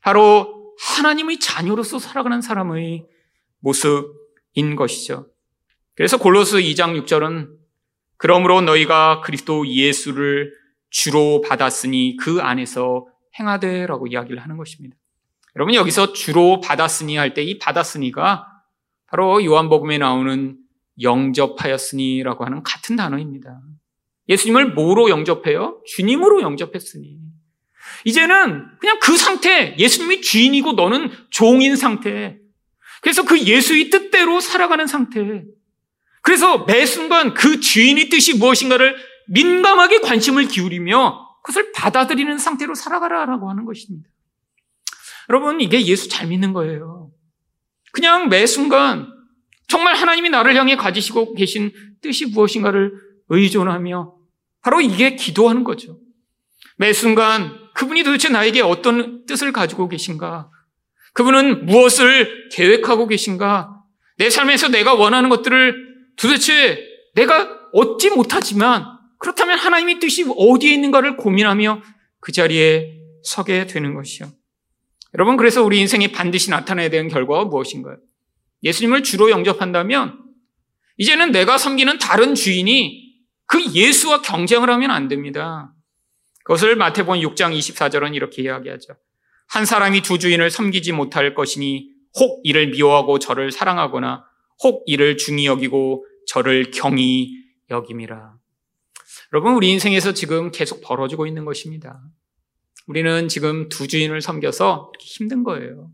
바로 0.00 0.74
하나님의 0.80 1.38
자녀로서 1.38 1.98
살아가는 1.98 2.40
사람의 2.40 3.06
모습인 3.60 4.74
것이죠. 4.76 5.28
그래서 5.94 6.16
골로스 6.16 6.56
2장 6.56 7.00
6절은 7.04 7.50
그러므로 8.16 8.60
너희가 8.62 9.20
그리스도 9.20 9.66
예수를 9.66 10.52
주로 10.92 11.40
받았으니 11.40 12.16
그 12.20 12.40
안에서 12.40 13.06
행하되라고 13.38 14.06
이야기를 14.06 14.38
하는 14.40 14.56
것입니다. 14.56 14.96
여러분 15.56 15.74
여기서 15.74 16.12
주로 16.12 16.60
받았으니 16.60 17.16
할 17.16 17.34
때 17.34 17.42
이 17.42 17.58
받았으니가 17.58 18.46
바로 19.08 19.44
요한복음에 19.44 19.98
나오는 19.98 20.56
영접하였으니라고 21.00 22.44
하는 22.44 22.62
같은 22.62 22.96
단어입니다. 22.96 23.60
예수님을 24.28 24.72
뭐로 24.74 25.10
영접해요? 25.10 25.82
주님으로 25.86 26.42
영접했으니. 26.42 27.18
이제는 28.04 28.66
그냥 28.78 28.98
그 29.00 29.16
상태, 29.16 29.74
예수님이 29.78 30.20
주인이고 30.22 30.72
너는 30.72 31.10
종인 31.30 31.76
상태. 31.76 32.38
그래서 33.00 33.24
그 33.24 33.38
예수의 33.40 33.90
뜻대로 33.90 34.40
살아가는 34.40 34.86
상태. 34.86 35.44
그래서 36.22 36.64
매 36.64 36.86
순간 36.86 37.34
그 37.34 37.60
주인의 37.60 38.08
뜻이 38.08 38.38
무엇인가를 38.38 38.94
민감하게 39.32 40.00
관심을 40.00 40.46
기울이며 40.46 41.38
그것을 41.42 41.72
받아들이는 41.72 42.38
상태로 42.38 42.74
살아가라라고 42.74 43.50
하는 43.50 43.64
것입니다. 43.64 44.08
여러분, 45.30 45.60
이게 45.60 45.84
예수 45.86 46.08
잘 46.08 46.28
믿는 46.28 46.52
거예요. 46.52 47.10
그냥 47.92 48.28
매 48.28 48.46
순간 48.46 49.10
정말 49.68 49.94
하나님이 49.94 50.30
나를 50.30 50.54
향해 50.54 50.76
가지시고 50.76 51.34
계신 51.34 51.72
뜻이 52.02 52.26
무엇인가를 52.26 52.92
의존하며 53.28 54.14
바로 54.62 54.80
이게 54.80 55.16
기도하는 55.16 55.64
거죠. 55.64 55.98
매 56.76 56.92
순간 56.92 57.58
그분이 57.74 58.02
도대체 58.02 58.28
나에게 58.28 58.60
어떤 58.60 59.24
뜻을 59.24 59.52
가지고 59.52 59.88
계신가? 59.88 60.50
그분은 61.14 61.66
무엇을 61.66 62.50
계획하고 62.50 63.06
계신가? 63.06 63.82
내 64.18 64.28
삶에서 64.28 64.68
내가 64.68 64.94
원하는 64.94 65.30
것들을 65.30 65.74
도대체 66.16 66.78
내가 67.14 67.48
얻지 67.72 68.10
못하지만 68.10 69.01
그렇다면 69.22 69.56
하나님의 69.56 70.00
뜻이 70.00 70.24
어디에 70.36 70.74
있는가를 70.74 71.16
고민하며 71.16 71.80
그 72.18 72.32
자리에 72.32 72.98
서게 73.22 73.68
되는 73.68 73.94
것이요. 73.94 74.28
여러분, 75.14 75.36
그래서 75.36 75.62
우리 75.62 75.78
인생에 75.78 76.10
반드시 76.10 76.50
나타나야 76.50 76.88
되는 76.88 77.08
결과가 77.08 77.44
무엇인가요? 77.44 77.98
예수님을 78.64 79.04
주로 79.04 79.30
영접한다면 79.30 80.18
이제는 80.96 81.30
내가 81.30 81.56
섬기는 81.56 81.98
다른 81.98 82.34
주인이 82.34 83.14
그 83.46 83.64
예수와 83.72 84.22
경쟁을 84.22 84.68
하면 84.70 84.90
안 84.90 85.06
됩니다. 85.06 85.72
그것을 86.44 86.74
마태복음 86.74 87.20
6장 87.20 87.56
24절은 87.56 88.16
이렇게 88.16 88.42
이야기하죠. 88.42 88.96
한 89.46 89.64
사람이 89.64 90.00
두 90.02 90.18
주인을 90.18 90.50
섬기지 90.50 90.90
못할 90.90 91.34
것이니 91.34 91.90
혹 92.18 92.40
이를 92.42 92.70
미워하고 92.70 93.20
저를 93.20 93.52
사랑하거나 93.52 94.24
혹 94.64 94.82
이를 94.86 95.16
중히 95.16 95.46
여기고 95.46 96.04
저를 96.26 96.72
경히 96.72 97.30
여김이라. 97.70 98.41
여러분 99.32 99.54
우리 99.54 99.70
인생에서 99.70 100.12
지금 100.12 100.50
계속 100.50 100.80
벌어지고 100.82 101.26
있는 101.26 101.44
것입니다. 101.44 102.00
우리는 102.86 103.28
지금 103.28 103.68
두 103.68 103.86
주인을 103.88 104.20
섬겨서 104.20 104.92
힘든 105.00 105.44
거예요. 105.44 105.90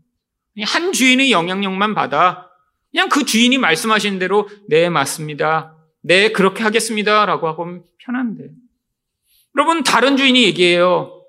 한 0.63 0.91
주인의 0.91 1.31
영향력만 1.31 1.93
받아 1.95 2.49
그냥 2.91 3.09
그 3.09 3.23
주인이 3.25 3.57
말씀하신 3.57 4.19
대로 4.19 4.47
네 4.67 4.89
맞습니다. 4.89 5.75
네 6.01 6.31
그렇게 6.31 6.63
하겠습니다. 6.63 7.25
라고 7.25 7.47
하고 7.47 7.83
편한데 7.99 8.49
여러분 9.55 9.83
다른 9.83 10.17
주인이 10.17 10.43
얘기해요. 10.43 11.23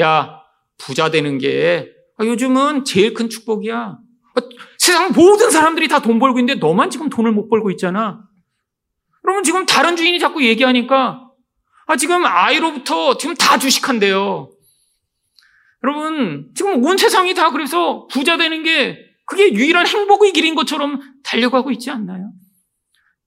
야 0.00 0.40
부자 0.78 1.10
되는 1.10 1.38
게 1.38 1.92
아, 2.16 2.24
요즘은 2.24 2.84
제일 2.84 3.14
큰 3.14 3.28
축복이야. 3.28 3.76
아, 3.76 4.40
세상 4.78 5.12
모든 5.12 5.50
사람들이 5.50 5.88
다 5.88 6.00
돈 6.00 6.18
벌고 6.18 6.38
있는데 6.40 6.58
너만 6.58 6.90
지금 6.90 7.08
돈을 7.08 7.32
못 7.32 7.48
벌고 7.48 7.70
있잖아. 7.72 8.22
여러분 9.24 9.42
지금 9.44 9.64
다른 9.66 9.96
주인이 9.96 10.18
자꾸 10.18 10.44
얘기하니까 10.44 11.23
아 11.86 11.96
지금 11.96 12.24
아이로부터 12.24 13.16
지금 13.16 13.34
다 13.34 13.58
주식한대요. 13.58 14.50
여러분 15.82 16.50
지금 16.54 16.82
온 16.82 16.96
세상이 16.96 17.34
다 17.34 17.50
그래서 17.50 18.06
부자 18.06 18.36
되는 18.36 18.62
게 18.62 18.98
그게 19.26 19.52
유일한 19.52 19.86
행복의 19.86 20.32
길인 20.32 20.54
것처럼 20.54 21.00
달려가고 21.22 21.70
있지 21.72 21.90
않나요? 21.90 22.32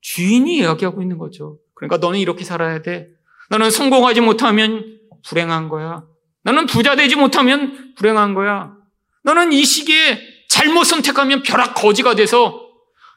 주인이 0.01 0.57
이야기하고 0.57 1.01
있는 1.01 1.17
거죠. 1.17 1.59
그러니까 1.75 1.97
너는 1.97 2.19
이렇게 2.19 2.43
살아야 2.43 2.81
돼. 2.81 3.09
너는 3.49 3.69
성공하지 3.69 4.21
못하면 4.21 4.99
불행한 5.27 5.69
거야. 5.69 6.03
너는 6.43 6.65
부자 6.65 6.95
되지 6.95 7.15
못하면 7.15 7.93
불행한 7.95 8.33
거야. 8.33 8.73
너는 9.23 9.51
이 9.53 9.63
시기에 9.63 10.19
잘못 10.49 10.85
선택하면 10.85 11.43
벼락 11.43 11.75
거지가 11.75 12.15
돼서 12.15 12.67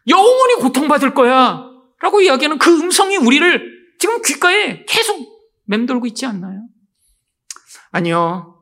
영원히 0.09 0.55
고통받을 0.57 1.15
거야. 1.15 1.65
라고 2.01 2.21
이야기하는 2.21 2.59
그 2.59 2.71
음성이 2.81 3.17
우리를 3.17 3.81
지금 3.99 4.21
귓가에 4.23 4.85
계속 4.87 5.30
맴돌고 5.71 6.07
있지 6.09 6.27
않나요? 6.27 6.67
아니요. 7.93 8.61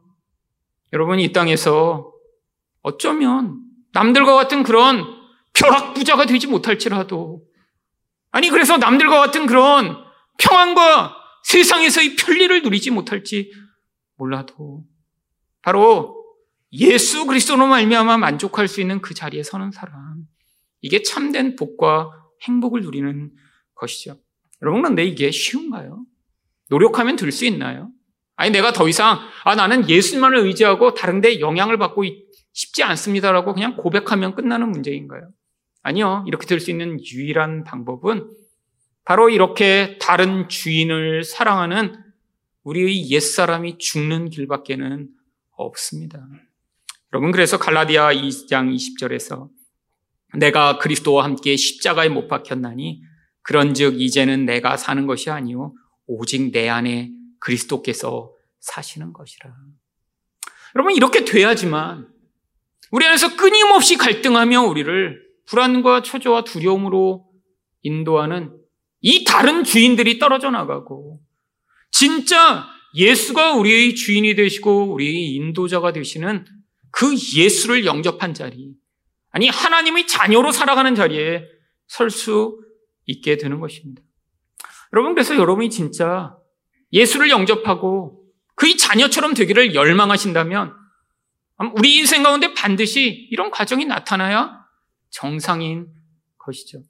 여러분, 0.93 1.19
이 1.19 1.33
땅에서 1.33 2.13
어쩌면 2.83 3.63
남들과 3.93 4.35
같은 4.35 4.63
그런 4.63 5.05
벼락부자가 5.55 6.27
되지 6.27 6.47
못할지라도 6.47 7.43
아니, 8.31 8.51
그래서 8.51 8.77
남들과 8.77 9.21
같은 9.21 9.47
그런 9.47 9.97
평안과 10.39 11.17
세상에서의 11.45 12.17
편리를 12.17 12.63
누리지 12.63 12.91
못할지 12.91 13.51
몰라도 14.17 14.85
바로 15.63 16.23
예수 16.73 17.25
그리스도로 17.25 17.67
말미암아 17.67 18.19
만족할 18.19 18.69
수 18.69 18.83
있는 18.83 19.01
그 19.01 19.15
자리에 19.15 19.43
서는 19.43 19.71
사람 19.71 20.27
이게 20.83 21.03
참된 21.03 21.57
복과 21.57 22.11
행복을 22.43 22.83
누리는 22.83 23.33
것이죠. 23.75 24.21
여러분 24.61 24.83
그런데 24.83 25.05
이게 25.05 25.31
쉬운가요? 25.31 26.05
노력하면 26.71 27.17
될수 27.17 27.45
있나요? 27.47 27.91
아니 28.37 28.51
내가 28.51 28.73
더 28.73 28.89
이상 28.89 29.19
아 29.45 29.55
나는 29.55 29.89
예수만을 29.89 30.39
의지하고 30.39 30.95
다른 30.95 31.21
데 31.21 31.41
영향을 31.41 31.77
받고 31.79 32.05
싶지 32.53 32.83
않습니다라고 32.83 33.55
그냥 33.55 33.77
고백하면 33.77 34.35
끝나는 34.35 34.71
문제인가요? 34.71 35.31
아니요. 35.83 36.25
이렇게 36.27 36.47
될 36.47 36.61
수 36.61 36.71
있는 36.71 36.99
유일한 37.13 37.65
방법은 37.65 38.29
바로 39.05 39.31
이렇게 39.31 39.99
다른 40.01 40.49
주인을 40.49 41.25
사랑하는 41.25 41.95
우리의 42.65 43.11
옛사람이 43.11 43.79
죽는 43.79 44.29
길밖에는 44.29 45.09
없습니다. 45.53 46.27
여러분, 47.13 47.33
그래서 47.33 47.59
갈라디아 47.59 48.13
2장 48.13 48.75
20절에서 48.75 49.49
내가 50.35 50.79
그리스도와 50.79 51.25
함께 51.25 51.57
십자가에 51.57 52.11
못 52.11 52.29
박혔나니 52.29 53.01
그런즉 53.43 53.99
이제는 53.99 54.45
내가 54.45 54.77
사는 54.77 55.07
것이 55.07 55.31
아니요 55.31 55.73
오직 56.09 56.51
내 56.51 56.69
안에 56.69 57.13
그리스도께서 57.39 58.33
사시는 58.59 59.13
것이라. 59.13 59.55
여러분 60.75 60.95
이렇게 60.95 61.25
돼야지만 61.25 62.09
우리 62.91 63.07
안에서 63.07 63.37
끊임없이 63.37 63.97
갈등하며 63.97 64.63
우리를 64.63 65.23
불안과 65.47 66.03
초조와 66.03 66.45
두려움으로 66.45 67.31
인도하는 67.83 68.59
이 69.01 69.25
다른 69.25 69.63
주인들이 69.63 70.19
떨어져 70.19 70.51
나가고 70.51 71.21
진짜 71.91 72.67
예수가 72.95 73.55
우리의 73.55 73.95
주인이 73.95 74.35
되시고 74.35 74.93
우리의 74.93 75.35
인도자가 75.35 75.93
되시는 75.93 76.45
그 76.91 77.15
예수를 77.37 77.85
영접한 77.85 78.35
자리, 78.35 78.73
아니 79.31 79.49
하나님의 79.49 80.07
자녀로 80.07 80.53
살아가는 80.53 80.95
자리에 80.95 81.45
설 81.87 82.11
수 82.11 82.59
있게 83.07 83.37
되는 83.37 83.61
것입니다. 83.61 84.03
여러분 84.93 85.15
그래서 85.15 85.37
여러분이 85.37 85.71
진짜 85.71 86.37
예수를 86.93 87.31
영접하고 87.31 88.25
그의 88.55 88.77
자녀처럼 88.77 89.35
되기를 89.35 89.75
열망하신다면 89.75 90.75
우리 91.75 91.97
인생 91.97 92.23
가운데 92.23 92.55
반드시 92.55 93.29
이런 93.31 93.51
과정이 93.51 93.85
나타나야 93.85 94.65
정상인 95.11 95.89
것이죠. 96.39 96.83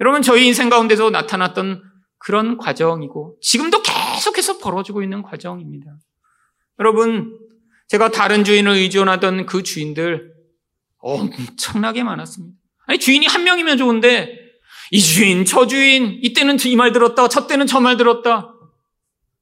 여러분 0.00 0.22
저희 0.22 0.46
인생 0.46 0.68
가운데서 0.68 1.10
나타났던 1.10 1.82
그런 2.18 2.56
과정이고 2.58 3.38
지금도 3.40 3.82
계속해서 3.82 4.58
벌어지고 4.58 5.02
있는 5.02 5.22
과정입니다. 5.22 5.96
여러분 6.78 7.38
제가 7.88 8.10
다른 8.10 8.44
주인을 8.44 8.72
의존하던 8.72 9.46
그 9.46 9.62
주인들 9.62 10.32
엄청나게 10.98 12.02
많았습니다. 12.02 12.56
아니 12.86 12.98
주인이 12.98 13.26
한 13.26 13.44
명이면 13.44 13.78
좋은데 13.78 14.39
이 14.90 15.00
주인 15.00 15.44
저 15.44 15.66
주인 15.66 16.18
이때는 16.22 16.56
이 16.64 16.76
말 16.76 16.92
들었다 16.92 17.28
저 17.28 17.46
때는 17.46 17.66
저 17.66 17.80
말 17.80 17.96
들었다. 17.96 18.54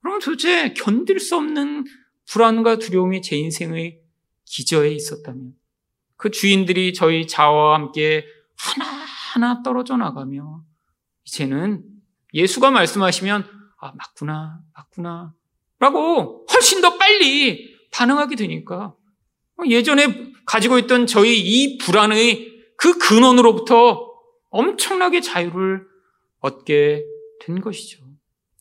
그럼 0.02 0.20
도대체 0.20 0.72
견딜 0.74 1.18
수 1.20 1.36
없는 1.36 1.84
불안과 2.30 2.76
두려움이 2.78 3.22
제 3.22 3.36
인생의 3.36 4.00
기저에 4.44 4.92
있었다면 4.92 5.52
그 6.16 6.30
주인들이 6.30 6.92
저희 6.94 7.26
자와 7.26 7.74
함께 7.74 8.24
하나하나 8.56 9.62
떨어져 9.62 9.96
나가며 9.96 10.62
이제는 11.24 11.84
예수가 12.34 12.70
말씀하시면 12.70 13.46
아 13.80 13.92
맞구나 13.96 14.60
맞구나 14.74 15.32
라고 15.78 16.46
훨씬 16.52 16.80
더 16.80 16.96
빨리 16.98 17.76
반응하게 17.92 18.36
되니까 18.36 18.94
예전에 19.68 20.32
가지고 20.46 20.78
있던 20.78 21.06
저희 21.06 21.38
이 21.40 21.78
불안의 21.78 22.48
그 22.76 22.98
근원으로부터 22.98 24.07
엄청나게 24.50 25.20
자유를 25.20 25.86
얻게 26.40 27.04
된 27.40 27.60
것이죠. 27.60 28.04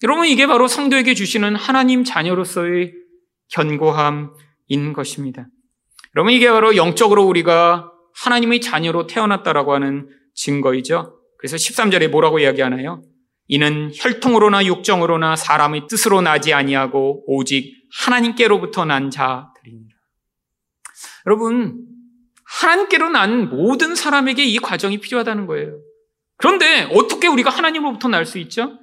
여러분 0.03 0.27
이게 0.27 0.45
바로 0.45 0.67
성도에게 0.67 1.13
주시는 1.13 1.55
하나님 1.55 2.03
자녀로서의 2.03 2.93
견고함인 3.49 4.93
것입니다. 4.93 5.47
여러분 6.15 6.33
이게 6.33 6.49
바로 6.49 6.75
영적으로 6.75 7.25
우리가 7.25 7.91
하나님의 8.15 8.61
자녀로 8.61 9.07
태어났다라고 9.07 9.73
하는 9.73 10.09
증거이죠. 10.35 11.19
그래서 11.37 11.55
13절에 11.55 12.09
뭐라고 12.09 12.39
이야기하나요? 12.39 13.03
이는 13.47 13.91
혈통으로나 13.95 14.65
육정으로나 14.65 15.35
사람의 15.35 15.87
뜻으로 15.87 16.21
나지 16.21 16.53
아니하고 16.53 17.23
오직 17.27 17.73
하나님께로부터 17.91 18.85
난 18.85 19.09
자들입니다. 19.09 19.95
여러분 21.25 21.85
하나님께로 22.47 23.09
난 23.09 23.49
모든 23.49 23.95
사람에게 23.95 24.43
이 24.45 24.57
과정이 24.59 24.99
필요하다는 24.99 25.47
거예요. 25.47 25.79
그런데 26.37 26.87
어떻게 26.91 27.27
우리가 27.27 27.49
하나님으로부터 27.49 28.07
날 28.07 28.25
수 28.25 28.37
있죠? 28.39 28.79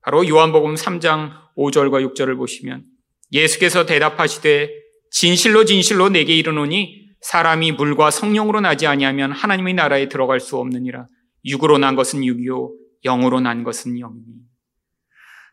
바로 0.00 0.26
요한복음 0.28 0.74
3장 0.74 1.32
5절과 1.56 2.14
6절을 2.14 2.36
보시면 2.36 2.84
예수께서 3.32 3.86
대답하시되 3.86 4.70
진실로 5.10 5.64
진실로 5.64 6.08
내게 6.08 6.34
이르노니 6.36 7.04
사람이 7.22 7.72
물과 7.72 8.10
성령으로 8.10 8.60
나지 8.60 8.86
아니하면 8.86 9.32
하나님의 9.32 9.74
나라에 9.74 10.08
들어갈 10.08 10.40
수 10.40 10.56
없느니라. 10.58 11.06
육으로 11.46 11.78
난 11.78 11.96
것은 11.96 12.24
육이요 12.24 12.72
영으로 13.04 13.40
난 13.40 13.64
것은 13.64 13.98
영이니. 13.98 14.24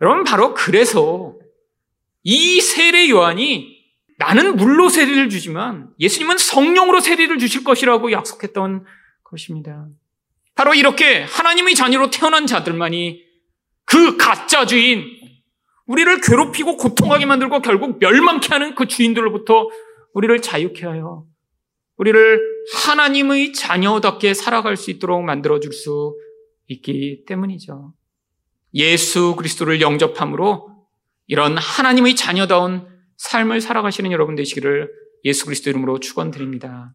여러분 0.01 0.23
바로 0.23 0.53
그래서 0.53 1.35
이 2.23 2.59
세례 2.59 3.09
요한이 3.09 3.80
나는 4.22 4.55
물로 4.55 4.88
세례를 4.88 5.30
주지만 5.30 5.89
예수님은 5.99 6.38
성령으로 6.38 6.99
세례를 6.99 7.39
주실 7.39 7.63
것이라고 7.63 8.11
약속했던 8.11 8.86
것입니다. 9.24 9.88
바로 10.53 10.76
이렇게 10.76 11.24
하나님의 11.24 11.74
자녀로 11.74 12.11
태어난 12.11 12.45
자들만이 12.45 13.24
그 13.86 14.17
가짜 14.17 14.67
주인, 14.67 15.03
우리를 15.88 16.22
괴롭히고 16.22 16.78
고통하게 16.78 17.26
만들고 17.26 17.63
결국 17.63 17.97
멸망케 17.97 18.49
하는 18.49 18.76
그 18.76 18.86
주인들로부터 18.86 19.69
우리를 20.13 20.39
자유케 20.39 20.86
하여 20.86 21.26
우리를 21.97 22.41
하나님의 22.76 23.53
자녀답게 23.53 24.36
살아갈 24.36 24.78
수 24.78 24.91
있도록 24.91 25.24
만들어 25.24 25.59
줄 25.59 25.74
수 25.74 26.15
있기 26.67 27.24
때문이죠. 27.26 27.93
예수 28.76 29.36
그리스도를 29.36 29.82
영접함으로 29.82 30.69
이런 31.26 31.57
하나님의 31.57 32.15
자녀다운 32.15 32.90
삶을 33.22 33.61
살아가시는 33.61 34.11
여러분 34.11 34.36
되시기를 34.36 34.91
예수 35.26 35.45
그리스도 35.45 35.69
이름으로 35.69 35.99
축원드립니다. 35.99 36.93